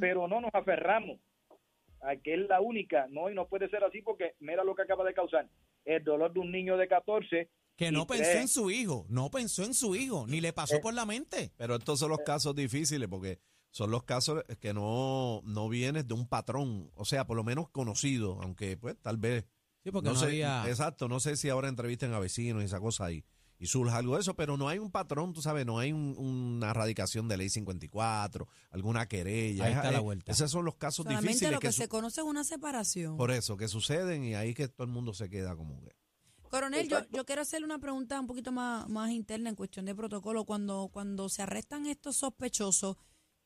pero 0.00 0.26
no 0.26 0.40
nos 0.40 0.54
aferramos 0.54 1.20
a 2.00 2.16
que 2.16 2.32
es 2.32 2.48
la 2.48 2.62
única, 2.62 3.06
no, 3.10 3.28
y 3.28 3.34
no 3.34 3.46
puede 3.46 3.68
ser 3.68 3.84
así 3.84 4.00
porque 4.00 4.32
mira 4.40 4.64
lo 4.64 4.74
que 4.74 4.80
acaba 4.80 5.04
de 5.04 5.12
causar, 5.12 5.46
el 5.84 6.02
dolor 6.02 6.32
de 6.32 6.40
un 6.40 6.50
niño 6.50 6.78
de 6.78 6.88
14 6.88 7.50
Que 7.76 7.92
no 7.92 8.06
pensó 8.06 8.24
tres. 8.24 8.36
en 8.40 8.48
su 8.48 8.70
hijo, 8.70 9.04
no 9.10 9.30
pensó 9.30 9.64
en 9.64 9.74
su 9.74 9.94
hijo, 9.94 10.26
ni 10.26 10.40
le 10.40 10.54
pasó 10.54 10.76
Eh, 10.76 10.80
por 10.80 10.94
la 10.94 11.04
mente. 11.04 11.50
Pero 11.58 11.74
estos 11.76 11.98
son 11.98 12.08
los 12.08 12.20
casos 12.20 12.54
difíciles 12.56 13.06
porque 13.06 13.38
son 13.70 13.90
los 13.90 14.02
casos 14.04 14.42
que 14.60 14.74
no, 14.74 15.42
no 15.44 15.68
vienes 15.68 16.06
de 16.08 16.14
un 16.14 16.26
patrón, 16.26 16.90
o 16.94 17.04
sea, 17.04 17.26
por 17.26 17.36
lo 17.36 17.44
menos 17.44 17.68
conocido, 17.70 18.40
aunque 18.42 18.76
pues 18.76 18.96
tal 19.00 19.16
vez 19.16 19.44
Sí, 19.82 19.90
porque 19.90 20.08
no, 20.08 20.14
no, 20.14 20.20
sé, 20.20 20.26
había... 20.26 20.68
exacto, 20.68 21.08
no 21.08 21.20
sé 21.20 21.36
si 21.36 21.48
ahora 21.48 21.68
entrevistan 21.68 22.12
a 22.12 22.18
vecinos 22.18 22.62
y 22.62 22.66
esa 22.66 22.80
cosa 22.80 23.06
ahí. 23.06 23.24
y 23.62 23.66
surja 23.66 23.96
algo 23.98 24.14
de 24.14 24.22
eso, 24.22 24.34
pero 24.34 24.56
no 24.56 24.68
hay 24.68 24.78
un 24.78 24.90
patrón, 24.90 25.32
tú 25.34 25.42
sabes, 25.42 25.66
no 25.66 25.78
hay 25.78 25.92
un- 25.92 26.16
una 26.18 26.72
radicación 26.72 27.28
de 27.28 27.36
ley 27.36 27.50
54, 27.50 28.48
alguna 28.70 29.06
querella. 29.06 29.64
Ahí 29.66 29.72
Es- 29.86 29.92
la 29.92 30.00
vuelta. 30.00 30.32
Esos 30.32 30.50
son 30.50 30.64
los 30.64 30.76
casos 30.76 31.04
Solamente 31.04 31.28
difíciles 31.28 31.52
lo 31.52 31.60
que, 31.60 31.66
que, 31.68 31.72
se 31.74 31.86
conoce 31.88 32.22
es 32.22 32.26
una 32.26 32.42
separación. 32.44 33.16
por 33.18 33.30
eso, 33.30 33.56
que 33.58 33.68
suceden 33.68 34.24
y 34.24 34.34
ahí 34.34 34.54
que 34.54 34.66
todo 34.68 34.86
el 34.86 34.92
mundo 34.92 35.12
se 35.12 35.28
queda 35.28 35.54
como 35.56 35.78
que... 35.82 35.90
Coronel, 36.48 36.88
yo, 36.88 37.00
yo 37.12 37.24
quiero 37.26 37.42
hacerle 37.42 37.66
una 37.66 37.78
pregunta 37.78 38.18
un 38.18 38.26
poquito 38.26 38.50
más, 38.50 38.88
más 38.88 39.10
interna 39.10 39.50
en 39.50 39.56
cuestión 39.56 39.84
de 39.86 39.94
protocolo. 39.94 40.44
Cuando, 40.46 40.88
cuando 40.92 41.28
se 41.28 41.42
arrestan 41.42 41.86
estos 41.86 42.16
sospechosos, 42.16 42.96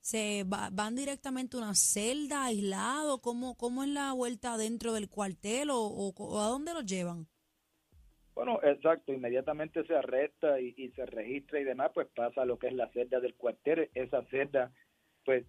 ¿se 0.05 0.45
va- 0.45 0.69
van 0.71 0.95
directamente 0.95 1.57
a 1.57 1.61
una 1.61 1.75
celda, 1.75 2.45
aislado? 2.45 3.23
¿Cómo, 3.23 3.57
¿Cómo 3.57 3.85
es 3.85 3.89
la 3.89 4.13
vuelta 4.13 4.59
dentro 4.59 4.93
del 4.93 5.09
cuartel 5.09 5.71
o, 5.71 5.79
o- 5.79 6.41
a 6.41 6.49
dónde 6.49 6.75
los 6.75 6.85
llevan? 6.85 7.27
Bueno, 8.35 8.61
exacto, 8.63 9.15
inmediatamente 9.15 9.83
se 9.87 9.95
arresta 9.97 10.61
y, 10.61 10.91
se 10.95 11.07
registra 11.07 11.59
y 11.59 11.65
demás, 11.65 11.91
pues 11.95 12.07
pasa 12.15 12.45
lo 12.45 12.59
que 12.59 12.67
es 12.67 12.75
la 12.75 12.91
celda 12.91 13.19
del 13.21 13.35
cuartel. 13.35 13.89
Esa 13.95 14.23
celda, 14.27 14.73
pues 15.25 15.47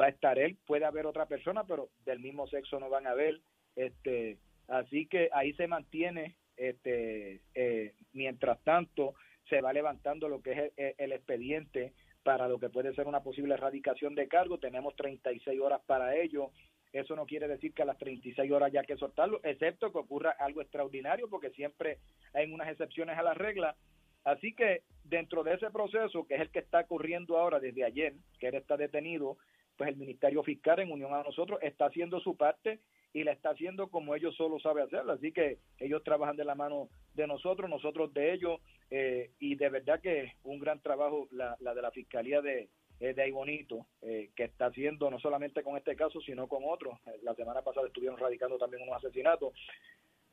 va 0.00 0.06
a 0.06 0.08
estar 0.08 0.36
él, 0.36 0.58
puede 0.66 0.84
haber 0.84 1.06
otra 1.06 1.26
persona, 1.26 1.62
pero 1.64 1.90
del 2.04 2.18
mismo 2.18 2.48
sexo 2.48 2.80
no 2.80 2.90
van 2.90 3.06
a 3.06 3.14
ver. 3.14 3.40
Este, 3.76 4.38
así 4.66 5.06
que 5.06 5.28
ahí 5.32 5.52
se 5.54 5.68
mantiene, 5.68 6.38
este, 6.56 7.42
eh, 7.54 7.94
mientras 8.12 8.60
tanto 8.64 9.14
se 9.48 9.60
va 9.60 9.72
levantando 9.72 10.28
lo 10.28 10.42
que 10.42 10.72
es 10.76 10.94
el 10.98 11.12
expediente 11.12 11.92
para 12.22 12.48
lo 12.48 12.58
que 12.58 12.68
puede 12.68 12.94
ser 12.94 13.06
una 13.06 13.22
posible 13.22 13.54
erradicación 13.54 14.14
de 14.14 14.28
cargo. 14.28 14.58
Tenemos 14.58 14.94
36 14.96 15.60
horas 15.60 15.80
para 15.86 16.16
ello. 16.16 16.50
Eso 16.92 17.16
no 17.16 17.26
quiere 17.26 17.48
decir 17.48 17.72
que 17.72 17.82
a 17.82 17.86
las 17.86 17.98
36 17.98 18.50
horas 18.52 18.70
ya 18.70 18.84
que 18.84 18.96
soltarlo, 18.96 19.40
excepto 19.42 19.90
que 19.90 19.98
ocurra 19.98 20.36
algo 20.38 20.60
extraordinario, 20.60 21.28
porque 21.28 21.50
siempre 21.50 21.98
hay 22.34 22.52
unas 22.52 22.68
excepciones 22.68 23.16
a 23.18 23.22
la 23.22 23.34
regla. 23.34 23.76
Así 24.24 24.54
que 24.54 24.82
dentro 25.04 25.42
de 25.42 25.54
ese 25.54 25.70
proceso, 25.70 26.26
que 26.26 26.34
es 26.34 26.40
el 26.42 26.50
que 26.50 26.60
está 26.60 26.80
ocurriendo 26.80 27.38
ahora 27.38 27.60
desde 27.60 27.84
ayer, 27.84 28.14
que 28.38 28.48
él 28.48 28.54
está 28.54 28.76
detenido, 28.76 29.38
pues 29.76 29.88
el 29.88 29.96
Ministerio 29.96 30.42
Fiscal, 30.42 30.80
en 30.80 30.92
unión 30.92 31.14
a 31.14 31.22
nosotros, 31.22 31.58
está 31.62 31.86
haciendo 31.86 32.20
su 32.20 32.36
parte 32.36 32.80
y 33.14 33.24
la 33.24 33.32
está 33.32 33.50
haciendo 33.50 33.88
como 33.88 34.14
ellos 34.14 34.34
solo 34.36 34.60
saben 34.60 34.84
hacerlo. 34.84 35.12
Así 35.12 35.32
que 35.32 35.58
ellos 35.78 36.04
trabajan 36.04 36.36
de 36.36 36.44
la 36.44 36.54
mano 36.54 36.88
de 37.14 37.26
nosotros, 37.26 37.68
nosotros 37.68 38.12
de 38.14 38.32
ellos, 38.32 38.60
eh, 38.94 39.30
y 39.38 39.54
de 39.54 39.70
verdad 39.70 40.00
que 40.02 40.34
un 40.44 40.58
gran 40.58 40.80
trabajo 40.80 41.26
la, 41.30 41.56
la 41.60 41.74
de 41.74 41.80
la 41.80 41.90
Fiscalía 41.90 42.42
de, 42.42 42.68
eh, 43.00 43.14
de 43.14 43.22
Aibonito, 43.22 43.86
eh, 44.02 44.30
que 44.36 44.44
está 44.44 44.66
haciendo 44.66 45.10
no 45.10 45.18
solamente 45.18 45.62
con 45.62 45.78
este 45.78 45.96
caso, 45.96 46.20
sino 46.20 46.46
con 46.46 46.62
otros. 46.64 46.98
Eh, 47.06 47.18
La 47.22 47.34
semana 47.34 47.62
pasada 47.62 47.86
estuvieron 47.86 48.18
radicando 48.18 48.58
también 48.58 48.82
unos 48.82 48.96
asesinatos. 48.96 49.54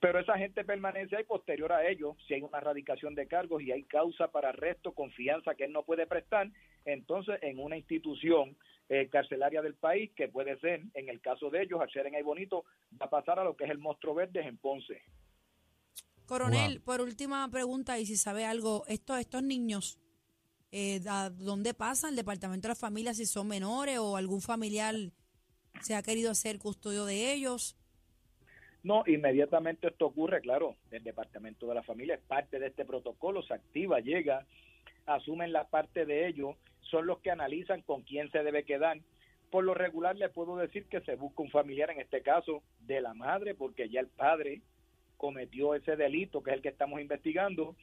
Pero 0.02 0.20
esa 0.20 0.38
gente 0.38 0.66
permanece 0.66 1.16
ahí 1.16 1.24
posterior 1.24 1.72
a 1.72 1.88
ello, 1.88 2.18
si 2.28 2.34
hay 2.34 2.42
una 2.42 2.58
erradicación 2.58 3.16
de 3.16 3.28
cargos 3.28 3.62
y 3.62 3.72
hay 3.72 3.84
causa 3.84 4.28
para 4.28 4.50
arresto, 4.50 4.94
confianza 4.94 5.56
que 5.56 5.64
él 5.64 5.72
no 5.72 5.84
puede 5.84 6.06
prestar, 6.06 6.50
entonces 6.86 7.40
en 7.42 7.60
una 7.60 7.78
institución 7.78 8.58
eh, 8.90 9.08
carcelaria 9.10 9.62
del 9.62 9.76
país, 9.76 10.12
que 10.16 10.28
puede 10.28 10.58
ser, 10.60 10.82
en 10.94 11.10
el 11.10 11.22
caso 11.22 11.50
de 11.50 11.64
ellos, 11.64 11.82
al 11.82 11.92
ser 11.92 12.08
en 12.08 12.16
Aibonito, 12.16 12.66
va 13.02 13.06
a 13.06 13.10
pasar 13.10 13.40
a 13.40 13.44
lo 13.44 13.56
que 13.56 13.66
es 13.66 13.72
el 13.72 13.78
monstruo 13.78 14.16
verde 14.16 14.42
en 14.42 14.58
Ponce. 14.58 15.02
Coronel, 16.30 16.80
por 16.80 17.02
última 17.02 17.50
pregunta, 17.50 17.98
y 17.98 18.06
si 18.06 18.16
sabe 18.16 18.46
algo, 18.46 18.84
estos, 18.88 19.18
estos 19.20 19.42
niños, 19.42 19.98
eh, 20.72 21.00
¿a 21.10 21.32
¿dónde 21.32 21.74
pasan? 21.74 22.12
¿El 22.12 22.18
Departamento 22.18 22.68
de 22.68 22.74
la 22.74 22.76
Familia 22.76 23.16
si 23.16 23.26
son 23.26 23.48
menores 23.48 23.98
o 23.98 24.16
algún 24.16 24.40
familiar 24.40 24.94
se 25.82 25.96
ha 25.96 26.04
querido 26.04 26.30
hacer 26.30 26.60
custodio 26.60 27.06
de 27.06 27.34
ellos? 27.34 27.76
No, 28.84 29.04
inmediatamente 29.08 29.88
esto 29.88 30.06
ocurre, 30.06 30.40
claro, 30.42 30.76
el 30.92 31.04
Departamento 31.04 31.66
de 31.66 31.74
la 31.74 31.82
Familia 31.82 32.14
es 32.14 32.22
parte 32.22 32.60
de 32.60 32.68
este 32.68 32.86
protocolo, 32.86 33.42
se 33.42 33.56
activa, 33.56 34.00
llega, 34.00 34.46
asumen 35.08 35.52
la 35.52 35.68
parte 35.68 36.06
de 36.06 36.28
ellos, 36.28 36.56
son 36.82 37.08
los 37.08 37.18
que 37.22 37.32
analizan 37.32 37.82
con 37.82 38.04
quién 38.04 38.30
se 38.30 38.44
debe 38.44 38.66
quedar. 38.66 39.00
Por 39.50 39.64
lo 39.64 39.74
regular 39.74 40.16
le 40.16 40.30
puedo 40.30 40.58
decir 40.58 40.86
que 40.86 41.02
se 41.02 41.16
busca 41.16 41.42
un 41.42 41.50
familiar, 41.50 41.90
en 41.90 42.02
este 42.02 42.22
caso 42.22 42.62
de 42.82 43.02
la 43.02 43.16
madre, 43.16 43.56
porque 43.56 43.90
ya 43.90 44.00
el 44.00 44.10
padre 44.10 44.62
cometió 45.24 45.76
ese 45.76 45.98
delito, 45.98 46.42
que 46.42 46.52
es 46.52 46.56
el 46.56 46.62
que 46.64 46.70
estamos 46.70 47.02
investigando, 47.02 47.76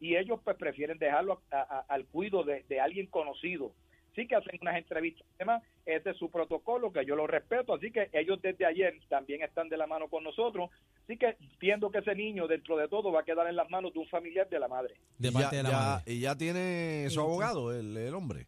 y 0.00 0.16
ellos 0.16 0.38
pues 0.44 0.56
prefieren 0.58 0.98
dejarlo 0.98 1.40
a- 1.50 1.56
a- 1.62 1.84
al 1.88 2.04
cuido 2.04 2.44
de, 2.44 2.62
de 2.68 2.78
alguien 2.78 3.06
conocido. 3.06 3.72
Sí 4.14 4.28
que 4.28 4.36
hacen 4.36 4.58
unas 4.60 4.76
entrevistas, 4.76 5.26
además, 5.36 5.62
ese 5.86 6.10
es 6.10 6.16
su 6.18 6.30
protocolo, 6.30 6.92
que 6.92 7.04
yo 7.06 7.16
lo 7.16 7.26
respeto, 7.26 7.72
así 7.74 7.90
que 7.90 8.10
ellos 8.12 8.40
desde 8.42 8.66
ayer 8.66 8.94
también 9.08 9.42
están 9.42 9.68
de 9.70 9.76
la 9.78 9.86
mano 9.86 10.08
con 10.08 10.22
nosotros, 10.22 10.70
así 11.04 11.16
que 11.16 11.36
entiendo 11.40 11.90
que 11.90 11.98
ese 11.98 12.14
niño 12.14 12.46
dentro 12.46 12.76
de 12.76 12.86
todo 12.86 13.10
va 13.10 13.20
a 13.20 13.24
quedar 13.24 13.48
en 13.48 13.56
las 13.56 13.68
manos 13.70 13.92
de 13.94 13.98
un 14.00 14.06
familiar 14.08 14.48
de 14.48 14.60
la 14.60 14.68
madre. 14.68 14.94
De 15.18 15.28
y 15.30 15.32
parte 15.32 15.56
ya, 15.56 15.56
de 15.56 15.62
la 15.64 15.70
ya- 15.70 15.76
madre. 15.78 16.12
y 16.12 16.20
ya 16.20 16.36
tiene 16.36 17.06
su 17.10 17.20
abogado, 17.20 17.72
el, 17.74 17.96
el 17.96 18.14
hombre. 18.14 18.46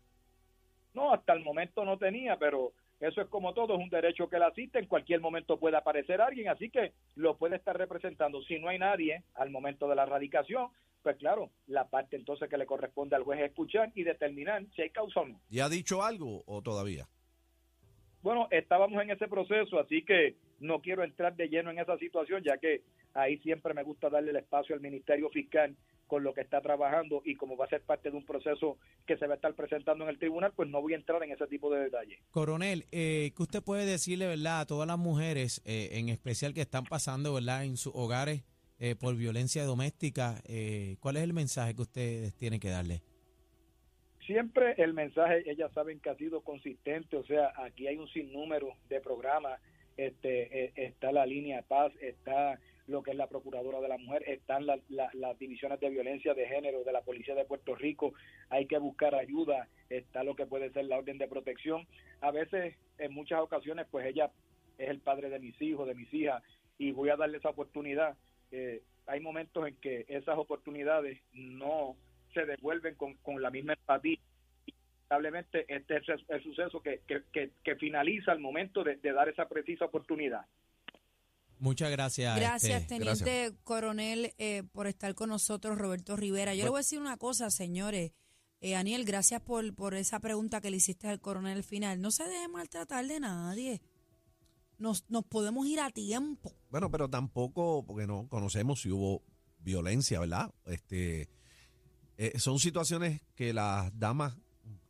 No, 0.94 1.12
hasta 1.12 1.32
el 1.32 1.42
momento 1.42 1.84
no 1.84 1.96
tenía, 1.98 2.38
pero 2.38 2.72
eso 3.00 3.20
es 3.20 3.28
como 3.28 3.52
todo, 3.52 3.74
es 3.74 3.80
un 3.80 3.90
derecho 3.90 4.28
que 4.28 4.38
la 4.38 4.48
asiste, 4.48 4.78
en 4.78 4.86
cualquier 4.86 5.20
momento 5.20 5.58
puede 5.58 5.76
aparecer 5.76 6.20
alguien, 6.20 6.48
así 6.48 6.70
que 6.70 6.92
lo 7.14 7.36
puede 7.36 7.56
estar 7.56 7.76
representando. 7.76 8.42
Si 8.42 8.58
no 8.58 8.68
hay 8.68 8.78
nadie 8.78 9.22
al 9.34 9.50
momento 9.50 9.88
de 9.88 9.96
la 9.96 10.06
radicación, 10.06 10.68
pues 11.02 11.16
claro, 11.18 11.50
la 11.66 11.88
parte 11.88 12.16
entonces 12.16 12.48
que 12.48 12.56
le 12.56 12.66
corresponde 12.66 13.14
al 13.14 13.22
juez 13.22 13.40
es 13.40 13.46
escuchar 13.50 13.92
y 13.94 14.02
determinar 14.02 14.64
si 14.74 14.82
hay 14.82 14.90
causa 14.90 15.20
o 15.20 15.26
no. 15.26 15.40
¿Ya 15.50 15.66
ha 15.66 15.68
dicho 15.68 16.02
algo 16.02 16.42
o 16.46 16.62
todavía? 16.62 17.06
Bueno, 18.22 18.48
estábamos 18.50 19.00
en 19.02 19.10
ese 19.10 19.28
proceso, 19.28 19.78
así 19.78 20.02
que 20.02 20.36
no 20.58 20.80
quiero 20.80 21.04
entrar 21.04 21.36
de 21.36 21.48
lleno 21.48 21.70
en 21.70 21.78
esa 21.78 21.96
situación, 21.98 22.42
ya 22.42 22.56
que 22.58 22.82
ahí 23.14 23.38
siempre 23.38 23.74
me 23.74 23.82
gusta 23.82 24.10
darle 24.10 24.30
el 24.30 24.36
espacio 24.36 24.74
al 24.74 24.80
Ministerio 24.80 25.28
Fiscal 25.30 25.76
con 26.06 26.22
lo 26.22 26.34
que 26.34 26.40
está 26.40 26.60
trabajando 26.60 27.22
y 27.24 27.36
como 27.36 27.56
va 27.56 27.66
a 27.66 27.68
ser 27.68 27.82
parte 27.82 28.10
de 28.10 28.16
un 28.16 28.24
proceso 28.24 28.78
que 29.06 29.16
se 29.16 29.26
va 29.26 29.34
a 29.34 29.36
estar 29.36 29.54
presentando 29.54 30.04
en 30.04 30.10
el 30.10 30.18
tribunal, 30.18 30.52
pues 30.54 30.68
no 30.68 30.80
voy 30.80 30.94
a 30.94 30.96
entrar 30.96 31.22
en 31.22 31.32
ese 31.32 31.46
tipo 31.46 31.70
de 31.72 31.84
detalles. 31.84 32.18
Coronel, 32.30 32.84
eh, 32.92 33.32
¿qué 33.36 33.42
usted 33.42 33.62
puede 33.62 33.86
decirle, 33.86 34.26
verdad, 34.26 34.60
a 34.60 34.66
todas 34.66 34.86
las 34.86 34.98
mujeres, 34.98 35.62
eh, 35.64 35.90
en 35.92 36.08
especial 36.08 36.54
que 36.54 36.60
están 36.60 36.84
pasando, 36.84 37.34
verdad, 37.34 37.64
en 37.64 37.76
sus 37.76 37.92
hogares 37.94 38.44
eh, 38.78 38.94
por 38.94 39.16
violencia 39.16 39.64
doméstica? 39.64 40.42
Eh, 40.46 40.96
¿Cuál 41.00 41.16
es 41.16 41.22
el 41.22 41.32
mensaje 41.32 41.74
que 41.74 41.82
ustedes 41.82 42.34
tienen 42.36 42.60
que 42.60 42.68
darle? 42.68 43.02
Siempre 44.26 44.74
el 44.78 44.92
mensaje, 44.92 45.48
ellas 45.48 45.70
saben 45.72 46.00
que 46.00 46.10
ha 46.10 46.16
sido 46.16 46.40
consistente, 46.40 47.16
o 47.16 47.24
sea, 47.24 47.52
aquí 47.64 47.86
hay 47.86 47.96
un 47.96 48.08
sinnúmero 48.08 48.72
de 48.88 49.00
programas, 49.00 49.60
este, 49.96 50.72
está 50.84 51.12
la 51.12 51.24
línea 51.24 51.58
de 51.58 51.62
paz, 51.62 51.92
está 52.00 52.58
lo 52.86 53.02
que 53.02 53.10
es 53.10 53.16
la 53.16 53.26
Procuradora 53.28 53.80
de 53.80 53.88
la 53.88 53.98
Mujer, 53.98 54.22
están 54.28 54.66
la- 54.66 54.78
la- 54.88 55.10
las 55.14 55.38
divisiones 55.38 55.80
de 55.80 55.90
violencia 55.90 56.34
de 56.34 56.46
género 56.46 56.84
de 56.84 56.92
la 56.92 57.02
Policía 57.02 57.34
de 57.34 57.44
Puerto 57.44 57.74
Rico, 57.74 58.14
hay 58.48 58.66
que 58.66 58.78
buscar 58.78 59.14
ayuda, 59.14 59.68
está 59.90 60.22
lo 60.22 60.36
que 60.36 60.46
puede 60.46 60.70
ser 60.70 60.84
la 60.84 60.98
orden 60.98 61.18
de 61.18 61.28
protección. 61.28 61.86
A 62.20 62.30
veces, 62.30 62.76
en 62.98 63.12
muchas 63.12 63.40
ocasiones, 63.40 63.86
pues 63.90 64.06
ella 64.06 64.30
es 64.78 64.88
el 64.88 65.00
padre 65.00 65.30
de 65.30 65.38
mis 65.38 65.60
hijos, 65.60 65.88
de 65.88 65.94
mis 65.94 66.12
hijas, 66.14 66.42
y 66.78 66.92
voy 66.92 67.08
a 67.10 67.16
darle 67.16 67.38
esa 67.38 67.50
oportunidad. 67.50 68.16
Eh, 68.52 68.82
hay 69.06 69.20
momentos 69.20 69.66
en 69.66 69.76
que 69.76 70.04
esas 70.08 70.36
oportunidades 70.38 71.18
no 71.32 71.96
se 72.34 72.44
devuelven 72.44 72.94
con, 72.96 73.14
con 73.14 73.40
la 73.40 73.50
misma 73.50 73.72
empatía. 73.72 74.18
Lamentablemente, 75.08 75.64
este 75.68 75.96
es 75.96 76.08
el, 76.08 76.24
el 76.28 76.42
suceso 76.42 76.80
que, 76.82 77.00
que, 77.06 77.22
que, 77.32 77.50
que 77.62 77.76
finaliza 77.76 78.32
al 78.32 78.40
momento 78.40 78.82
de, 78.82 78.96
de 78.96 79.12
dar 79.12 79.28
esa 79.28 79.48
precisa 79.48 79.84
oportunidad. 79.84 80.44
Muchas 81.58 81.90
gracias. 81.90 82.36
Gracias, 82.36 82.82
este, 82.82 82.98
Teniente 82.98 83.56
Coronel, 83.64 84.34
eh, 84.38 84.62
por 84.72 84.86
estar 84.86 85.14
con 85.14 85.30
nosotros, 85.30 85.78
Roberto 85.78 86.16
Rivera. 86.16 86.54
Yo 86.54 86.64
le 86.64 86.70
voy 86.70 86.78
a 86.78 86.80
decir 86.80 87.00
una 87.00 87.16
cosa, 87.16 87.50
señores. 87.50 88.12
Eh, 88.60 88.74
Aniel, 88.74 89.04
gracias 89.04 89.40
por, 89.42 89.74
por 89.74 89.94
esa 89.94 90.20
pregunta 90.20 90.60
que 90.60 90.70
le 90.70 90.78
hiciste 90.78 91.08
al 91.08 91.20
coronel 91.20 91.58
al 91.58 91.64
final. 91.64 92.00
No 92.00 92.10
se 92.10 92.24
deje 92.24 92.48
maltratar 92.48 93.06
de 93.06 93.20
nadie. 93.20 93.82
Nos, 94.78 95.04
nos 95.08 95.24
podemos 95.24 95.66
ir 95.66 95.80
a 95.80 95.90
tiempo. 95.90 96.52
Bueno, 96.70 96.90
pero 96.90 97.08
tampoco, 97.08 97.84
porque 97.86 98.06
no 98.06 98.28
conocemos 98.28 98.80
si 98.82 98.90
hubo 98.90 99.22
violencia, 99.58 100.20
¿verdad? 100.20 100.52
Este, 100.66 101.28
eh, 102.18 102.38
son 102.38 102.58
situaciones 102.58 103.22
que 103.34 103.52
las 103.52 103.96
damas 103.98 104.36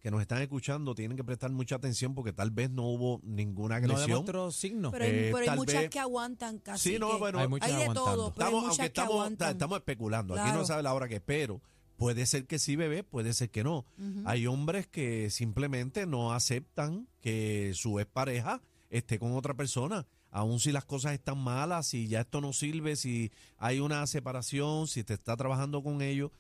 que 0.07 0.11
nos 0.13 0.21
están 0.21 0.41
escuchando 0.41 0.95
tienen 0.95 1.17
que 1.17 1.25
prestar 1.25 1.51
mucha 1.51 1.75
atención 1.75 2.15
porque 2.15 2.33
tal 2.33 2.53
vez 2.53 2.71
no 2.71 2.85
hubo 2.85 3.21
ninguna 3.25 3.81
no 3.81 3.87
agresión. 3.87 4.07
demostró 4.07 4.53
signos. 4.53 4.93
Pero 4.93 5.05
hay, 5.05 5.11
Eh, 5.11 5.23
pero 5.33 5.39
hay 5.39 5.47
tal 5.47 5.57
muchas 5.57 5.81
vez- 5.81 5.91
que 5.91 5.99
aguantan 5.99 6.59
casi. 6.61 6.93
Sí, 6.93 6.99
no, 7.01 7.19
bueno, 7.19 7.41
Hay 7.41 7.49
muchas 7.49 7.69
hay 7.69 7.75
de 7.75 7.83
aguantando. 7.83 8.11
todo, 8.13 8.33
pero 8.33 8.47
estamos, 8.47 8.53
hay 8.53 8.55
muchas 8.69 8.71
aunque 8.79 8.83
que 8.83 8.87
estamos, 9.01 9.13
aguantan. 9.15 9.51
estamos 9.51 9.79
especulando, 9.79 10.35
aquí 10.41 10.53
no 10.53 10.65
sabe 10.65 10.85
la 10.85 10.95
hora 10.95 11.09
que 11.09 11.17
es, 11.17 11.23
pero 11.27 11.61
puede 11.97 12.25
ser 12.27 12.47
que 12.47 12.61
sí, 12.61 12.77
bebé, 12.77 13.03
puede 13.03 13.35
ser 13.35 13.51
que 13.51 13.65
no. 13.65 13.85
Hay 14.27 14.47
hombres 14.47 14.87
que 14.87 15.29
simplemente 15.29 16.07
no 16.07 16.33
aceptan 16.33 17.09
que 17.21 17.73
su 17.75 17.99
expareja 17.99 18.63
esté 18.91 19.19
con 19.19 19.33
otra 19.33 19.55
persona, 19.55 20.07
aun 20.31 20.61
si 20.61 20.71
las 20.71 20.85
cosas 20.85 21.15
están 21.15 21.39
malas, 21.39 21.89
si 21.89 22.07
ya 22.07 22.21
esto 22.21 22.41
no 22.41 22.53
sirve, 22.53 22.95
si 22.95 23.33
hay 23.59 23.81
una 23.81 24.07
separación, 24.07 24.87
si 24.87 25.03
te 25.03 25.15
está 25.15 25.37
trabajando 25.37 25.83
con 25.83 26.01
ellos, 26.01 26.31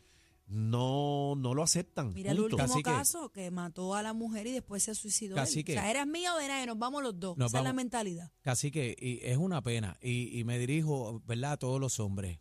no, 0.46 1.34
no 1.36 1.54
lo 1.54 1.62
aceptan. 1.62 2.12
Mira 2.12 2.30
el 2.32 2.40
último 2.40 2.58
Cacique. 2.58 2.82
caso 2.84 3.30
que 3.30 3.50
mató 3.50 3.94
a 3.94 4.02
la 4.02 4.12
mujer 4.12 4.46
y 4.46 4.52
después 4.52 4.82
se 4.84 4.94
suicidó. 4.94 5.34
él. 5.34 5.40
Cacique. 5.42 5.72
O 5.72 5.74
sea, 5.74 5.90
eras 5.90 6.06
mío 6.06 6.30
o 6.34 6.38
de 6.38 6.48
nadie, 6.48 6.66
nos 6.66 6.78
vamos 6.78 7.02
los 7.02 7.18
dos. 7.18 7.36
Nos 7.36 7.50
Esa 7.50 7.58
es 7.58 7.64
la 7.64 7.72
mentalidad. 7.72 8.30
Casi 8.42 8.70
que 8.70 8.96
y 8.98 9.18
es 9.22 9.36
una 9.36 9.62
pena 9.62 9.98
y, 10.00 10.38
y 10.38 10.44
me 10.44 10.58
dirijo, 10.58 11.20
¿verdad?, 11.26 11.52
a 11.52 11.56
todos 11.56 11.80
los 11.80 11.98
hombres. 11.98 12.38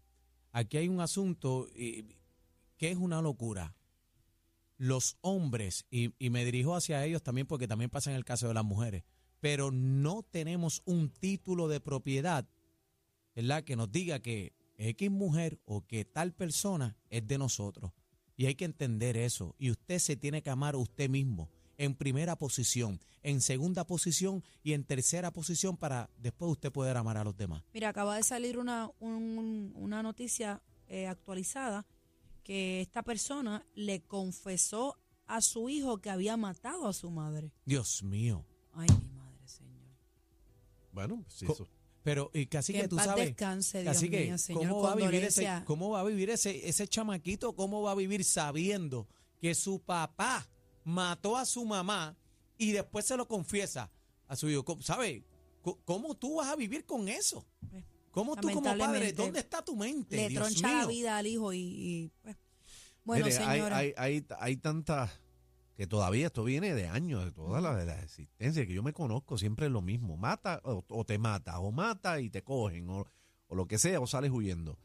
Aquí 0.51 0.77
hay 0.77 0.87
un 0.87 1.01
asunto 1.01 1.67
y 1.75 2.15
¿qué 2.77 2.91
es 2.91 2.97
una 2.97 3.21
locura? 3.21 3.75
Los 4.77 5.17
hombres, 5.21 5.85
y, 5.89 6.13
y 6.19 6.29
me 6.29 6.43
dirijo 6.45 6.75
hacia 6.75 7.03
ellos 7.05 7.23
también 7.23 7.47
porque 7.47 7.67
también 7.67 7.89
pasa 7.89 8.11
en 8.11 8.17
el 8.17 8.25
caso 8.25 8.47
de 8.47 8.53
las 8.53 8.65
mujeres, 8.65 9.03
pero 9.39 9.71
no 9.71 10.21
tenemos 10.23 10.81
un 10.85 11.09
título 11.09 11.67
de 11.67 11.79
propiedad, 11.79 12.47
¿verdad? 13.35 13.63
Que 13.63 13.75
nos 13.75 13.91
diga 13.91 14.19
que 14.19 14.53
X 14.77 15.09
mujer 15.11 15.59
o 15.65 15.81
que 15.85 16.05
tal 16.05 16.33
persona 16.33 16.95
es 17.09 17.25
de 17.27 17.37
nosotros. 17.37 17.91
Y 18.37 18.47
hay 18.47 18.55
que 18.55 18.65
entender 18.65 19.15
eso. 19.17 19.55
Y 19.57 19.71
usted 19.71 19.99
se 19.99 20.15
tiene 20.17 20.41
que 20.41 20.49
amar 20.49 20.75
a 20.75 20.77
usted 20.77 21.09
mismo 21.09 21.49
en 21.77 21.93
primera 21.95 22.37
posición, 22.37 22.99
en 23.23 23.41
segunda 23.41 23.85
posición 23.85 24.43
y 24.63 24.73
en 24.73 24.83
tercera 24.83 25.31
posición 25.31 25.75
para 25.77 26.09
después 26.17 26.51
usted 26.51 26.71
poder 26.71 26.95
amar 26.97 27.17
a 27.17 27.23
los 27.23 27.35
demás. 27.35 27.63
Mira, 27.73 27.89
acaba 27.89 28.15
de 28.17 28.23
salir 28.23 28.57
una, 28.57 28.89
un- 28.99 29.71
una 29.75 30.01
noticia 30.03 30.61
eh, 30.87 31.07
actualizada 31.07 31.85
que 32.43 32.79
esta 32.81 33.01
persona 33.03 33.65
le 33.73 34.01
confesó 34.01 34.97
a 35.27 35.41
su 35.41 35.67
hijo 35.69 35.97
que 35.99 36.09
había 36.11 36.37
matado 36.37 36.87
a 36.87 36.93
su 36.93 37.09
madre. 37.09 37.51
Dios 37.65 38.03
mío. 38.03 38.45
Ay, 38.73 38.87
mi 38.99 39.09
madre, 39.17 39.47
Señor. 39.47 39.81
Bueno, 40.91 41.21
pues 41.23 41.33
sí, 41.33 41.45
Co- 41.45 41.53
eso. 41.53 41.67
Pero, 42.05 42.29
y 42.35 42.45
casi 42.45 42.71
Que 42.71 42.81
que 42.83 42.87
tú 42.87 42.95
paz 42.97 43.05
sabes. 43.07 43.25
descanse, 43.25 43.81
Dios 43.81 43.97
Así 43.97 44.09
que, 44.11 44.25
mío, 44.25 44.37
Señor, 44.37 44.67
¿cómo 44.69 44.81
va 44.83 44.91
a 44.91 44.95
vivir 44.95 45.23
ese, 45.23 45.49
cómo 45.65 45.89
va 45.89 46.01
a 46.01 46.03
vivir 46.03 46.29
ese, 46.29 46.69
ese 46.69 46.87
chamaquito? 46.87 47.55
¿Cómo 47.55 47.81
va 47.81 47.91
a 47.91 47.95
vivir 47.95 48.23
sabiendo 48.23 49.07
que 49.41 49.55
su 49.55 49.79
papá 49.79 50.47
mató 50.83 51.35
a 51.35 51.45
su 51.45 51.65
mamá 51.65 52.15
y 52.59 52.71
después 52.73 53.05
se 53.07 53.17
lo 53.17 53.27
confiesa 53.27 53.91
a 54.27 54.35
su 54.35 54.47
hijo? 54.49 54.63
¿Cómo- 54.63 54.83
¿Sabe? 54.83 55.23
Co- 55.63 55.79
¿Cómo 55.83 56.13
tú 56.13 56.35
vas 56.35 56.47
a 56.49 56.55
vivir 56.55 56.85
con 56.85 57.07
eso? 57.09 57.43
¿Cómo 58.11 58.35
tú 58.35 58.51
como 58.51 58.77
padre? 58.77 59.11
¿Dónde 59.11 59.39
está 59.39 59.65
tu 59.65 59.75
mente? 59.75 60.15
Le 60.15 60.29
Dios 60.29 60.43
troncha 60.43 60.67
la 60.71 60.77
mío. 60.81 60.87
vida 60.89 61.17
al 61.17 61.25
hijo 61.25 61.53
y, 61.53 61.59
y, 61.59 62.11
pues, 62.21 62.37
bueno, 63.03 63.25
Mire, 63.25 63.37
hay, 63.39 63.57
señora. 63.57 63.77
hay, 63.77 63.93
hay, 63.97 64.25
hay 64.39 64.57
tantas 64.57 65.09
que 65.75 65.87
todavía 65.87 66.27
esto 66.27 66.43
viene 66.43 66.73
de 66.73 66.87
años, 66.87 67.25
de 67.25 67.31
toda 67.31 67.59
la, 67.61 67.75
de 67.75 67.85
la 67.85 68.01
existencia, 68.01 68.65
que 68.65 68.73
yo 68.73 68.83
me 68.83 68.93
conozco 68.93 69.37
siempre 69.37 69.65
es 69.65 69.71
lo 69.71 69.81
mismo. 69.81 70.17
Mata 70.17 70.61
o, 70.63 70.85
o 70.87 71.05
te 71.05 71.17
mata, 71.17 71.59
o 71.59 71.71
mata 71.71 72.19
y 72.21 72.29
te 72.29 72.43
cogen, 72.43 72.89
o, 72.89 73.05
o 73.47 73.55
lo 73.55 73.67
que 73.67 73.77
sea, 73.77 73.99
o 73.99 74.07
sales 74.07 74.31
huyendo. 74.31 74.79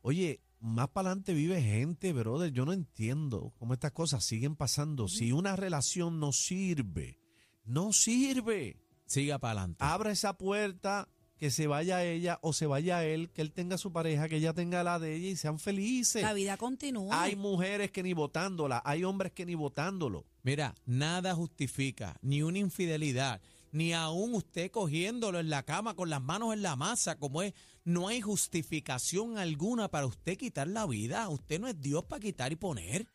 Oye, 0.00 0.40
más 0.60 0.88
para 0.88 1.10
adelante 1.10 1.34
vive 1.34 1.60
gente, 1.60 2.12
brother. 2.12 2.52
Yo 2.52 2.64
no 2.64 2.72
entiendo 2.72 3.52
cómo 3.58 3.74
estas 3.74 3.92
cosas 3.92 4.24
siguen 4.24 4.56
pasando. 4.56 5.08
Si 5.08 5.32
una 5.32 5.56
relación 5.56 6.20
no 6.20 6.32
sirve, 6.32 7.20
no 7.64 7.92
sirve. 7.92 8.80
Siga 9.06 9.38
para 9.38 9.60
adelante. 9.60 9.84
Abra 9.84 10.10
esa 10.10 10.36
puerta, 10.36 11.08
que 11.38 11.50
se 11.50 11.66
vaya 11.68 12.04
ella 12.04 12.38
o 12.42 12.52
se 12.52 12.66
vaya 12.66 13.04
él, 13.04 13.30
que 13.30 13.42
él 13.42 13.52
tenga 13.52 13.78
su 13.78 13.92
pareja, 13.92 14.28
que 14.28 14.36
ella 14.36 14.52
tenga 14.52 14.82
la 14.82 14.98
de 14.98 15.14
ella 15.14 15.28
y 15.28 15.36
sean 15.36 15.58
felices. 15.58 16.22
la 16.22 16.32
vida 16.34 16.56
continúa. 16.56 17.22
Hay 17.22 17.36
mujeres 17.36 17.90
que 17.92 18.02
ni 18.02 18.12
votándola, 18.12 18.82
hay 18.84 19.04
hombres 19.04 19.32
que 19.32 19.46
ni 19.46 19.54
votándolo. 19.54 20.26
Mira, 20.42 20.74
nada 20.84 21.34
justifica 21.34 22.16
ni 22.22 22.42
una 22.42 22.58
infidelidad, 22.58 23.40
ni 23.70 23.92
aún 23.92 24.34
usted 24.34 24.70
cogiéndolo 24.70 25.38
en 25.38 25.48
la 25.48 25.62
cama 25.62 25.94
con 25.94 26.10
las 26.10 26.20
manos 26.20 26.52
en 26.54 26.62
la 26.62 26.74
masa, 26.76 27.18
como 27.18 27.42
es. 27.42 27.54
No 27.84 28.08
hay 28.08 28.20
justificación 28.20 29.38
alguna 29.38 29.88
para 29.88 30.06
usted 30.06 30.36
quitar 30.36 30.66
la 30.68 30.86
vida. 30.86 31.28
Usted 31.28 31.58
no 31.60 31.68
es 31.68 31.80
Dios 31.80 32.04
para 32.04 32.20
quitar 32.20 32.52
y 32.52 32.56
poner. 32.56 33.06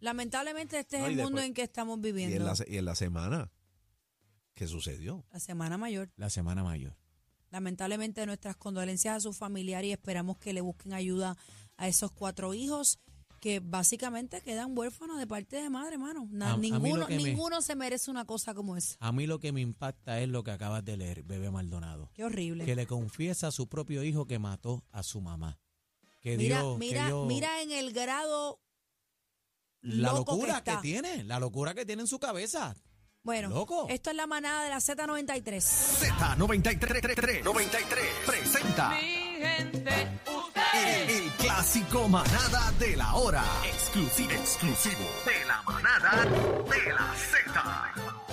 Lamentablemente 0.00 0.78
este 0.78 0.98
No, 0.98 1.06
es 1.06 1.10
y 1.12 1.14
el 1.18 1.22
mundo 1.24 1.40
en 1.40 1.54
que 1.54 1.62
estamos 1.62 1.98
Y 1.98 2.02
viviendo. 2.02 2.36
en, 2.36 2.44
la, 2.44 2.54
y 2.66 2.76
en 2.78 2.84
la 2.84 2.94
semana, 2.94 3.50
¿qué 4.54 4.66
sucedió? 4.66 5.24
La 5.32 5.40
Semana 5.40 5.78
Mayor. 5.78 6.10
La 6.16 6.30
semana 6.30 6.62
mayor. 6.62 6.96
Lamentablemente 7.50 8.24
nuestras 8.26 8.56
condolencias 8.56 9.16
a 9.16 9.20
su 9.20 9.32
familiar 9.32 9.84
y 9.84 9.92
esperamos 9.92 10.38
que 10.38 10.52
le 10.52 10.60
busquen 10.60 10.92
ayuda 10.92 11.36
a 11.76 11.88
esos 11.88 12.12
cuatro 12.12 12.52
hijos 12.54 12.98
que 13.40 13.60
básicamente 13.60 14.40
quedan 14.40 14.76
huérfanos 14.76 15.16
de 15.18 15.26
parte 15.26 15.56
de 15.62 15.70
madre, 15.70 15.94
hermano. 15.94 16.26
Na- 16.30 16.50
A- 16.50 16.52
a 16.54 16.56
mí 16.56 16.70
lo 16.70 16.78
ninguno 16.80 17.06
me- 17.08 17.16
ninguno 17.16 17.62
se 17.62 17.76
merece 17.76 18.10
una 18.10 18.24
cosa 18.24 18.52
como 18.52 18.76
esa. 18.76 18.96
A 18.98 19.12
mí 19.12 19.26
lo 19.28 19.38
que 19.38 19.52
me 19.52 19.60
impacta 19.60 20.20
es 20.20 20.28
lo 20.28 20.42
que 20.42 20.50
acabas 20.50 20.84
de 20.84 20.96
leer, 20.96 21.22
bebé 21.22 21.48
Maldonado. 21.50 22.10
Qué 22.14 22.24
horrible. 22.24 22.64
Que 22.64 22.74
le 22.74 22.86
confiesa 22.88 23.46
a 23.46 23.50
su 23.52 23.68
propio 23.68 24.02
hijo 24.02 24.26
que 24.26 24.40
mató 24.40 24.84
a 24.90 25.04
su 25.04 25.20
mamá. 25.20 25.58
Que 26.20 26.36
mira, 26.36 26.62
que 26.62 26.76
mira, 26.78 27.10
mira 27.28 27.62
en 27.62 27.70
el 27.70 27.92
grado 27.92 28.60
la 29.82 30.12
locura 30.12 30.64
que, 30.64 30.76
tiene, 30.82 31.22
la 31.22 31.38
locura 31.38 31.74
que 31.74 31.86
tiene 31.86 32.02
en 32.02 32.08
su 32.08 32.18
cabeza. 32.18 32.74
Bueno, 33.28 33.50
Loco. 33.50 33.86
esto 33.90 34.08
es 34.08 34.16
la 34.16 34.26
manada 34.26 34.64
de 34.64 34.70
la 34.70 34.78
Z93. 34.78 35.60
Z93 35.60 37.42
93 37.44 38.06
presenta 38.24 38.98
el, 38.98 39.86
el 41.10 41.30
clásico 41.32 42.08
manada 42.08 42.72
de 42.78 42.96
la 42.96 43.12
hora. 43.16 43.44
Exclusivo, 43.66 44.30
exclusivo 44.30 45.04
de 45.26 45.44
la 45.44 45.60
manada 45.60 46.24
de 46.24 46.92
la 46.94 47.14
Z. 47.14 48.27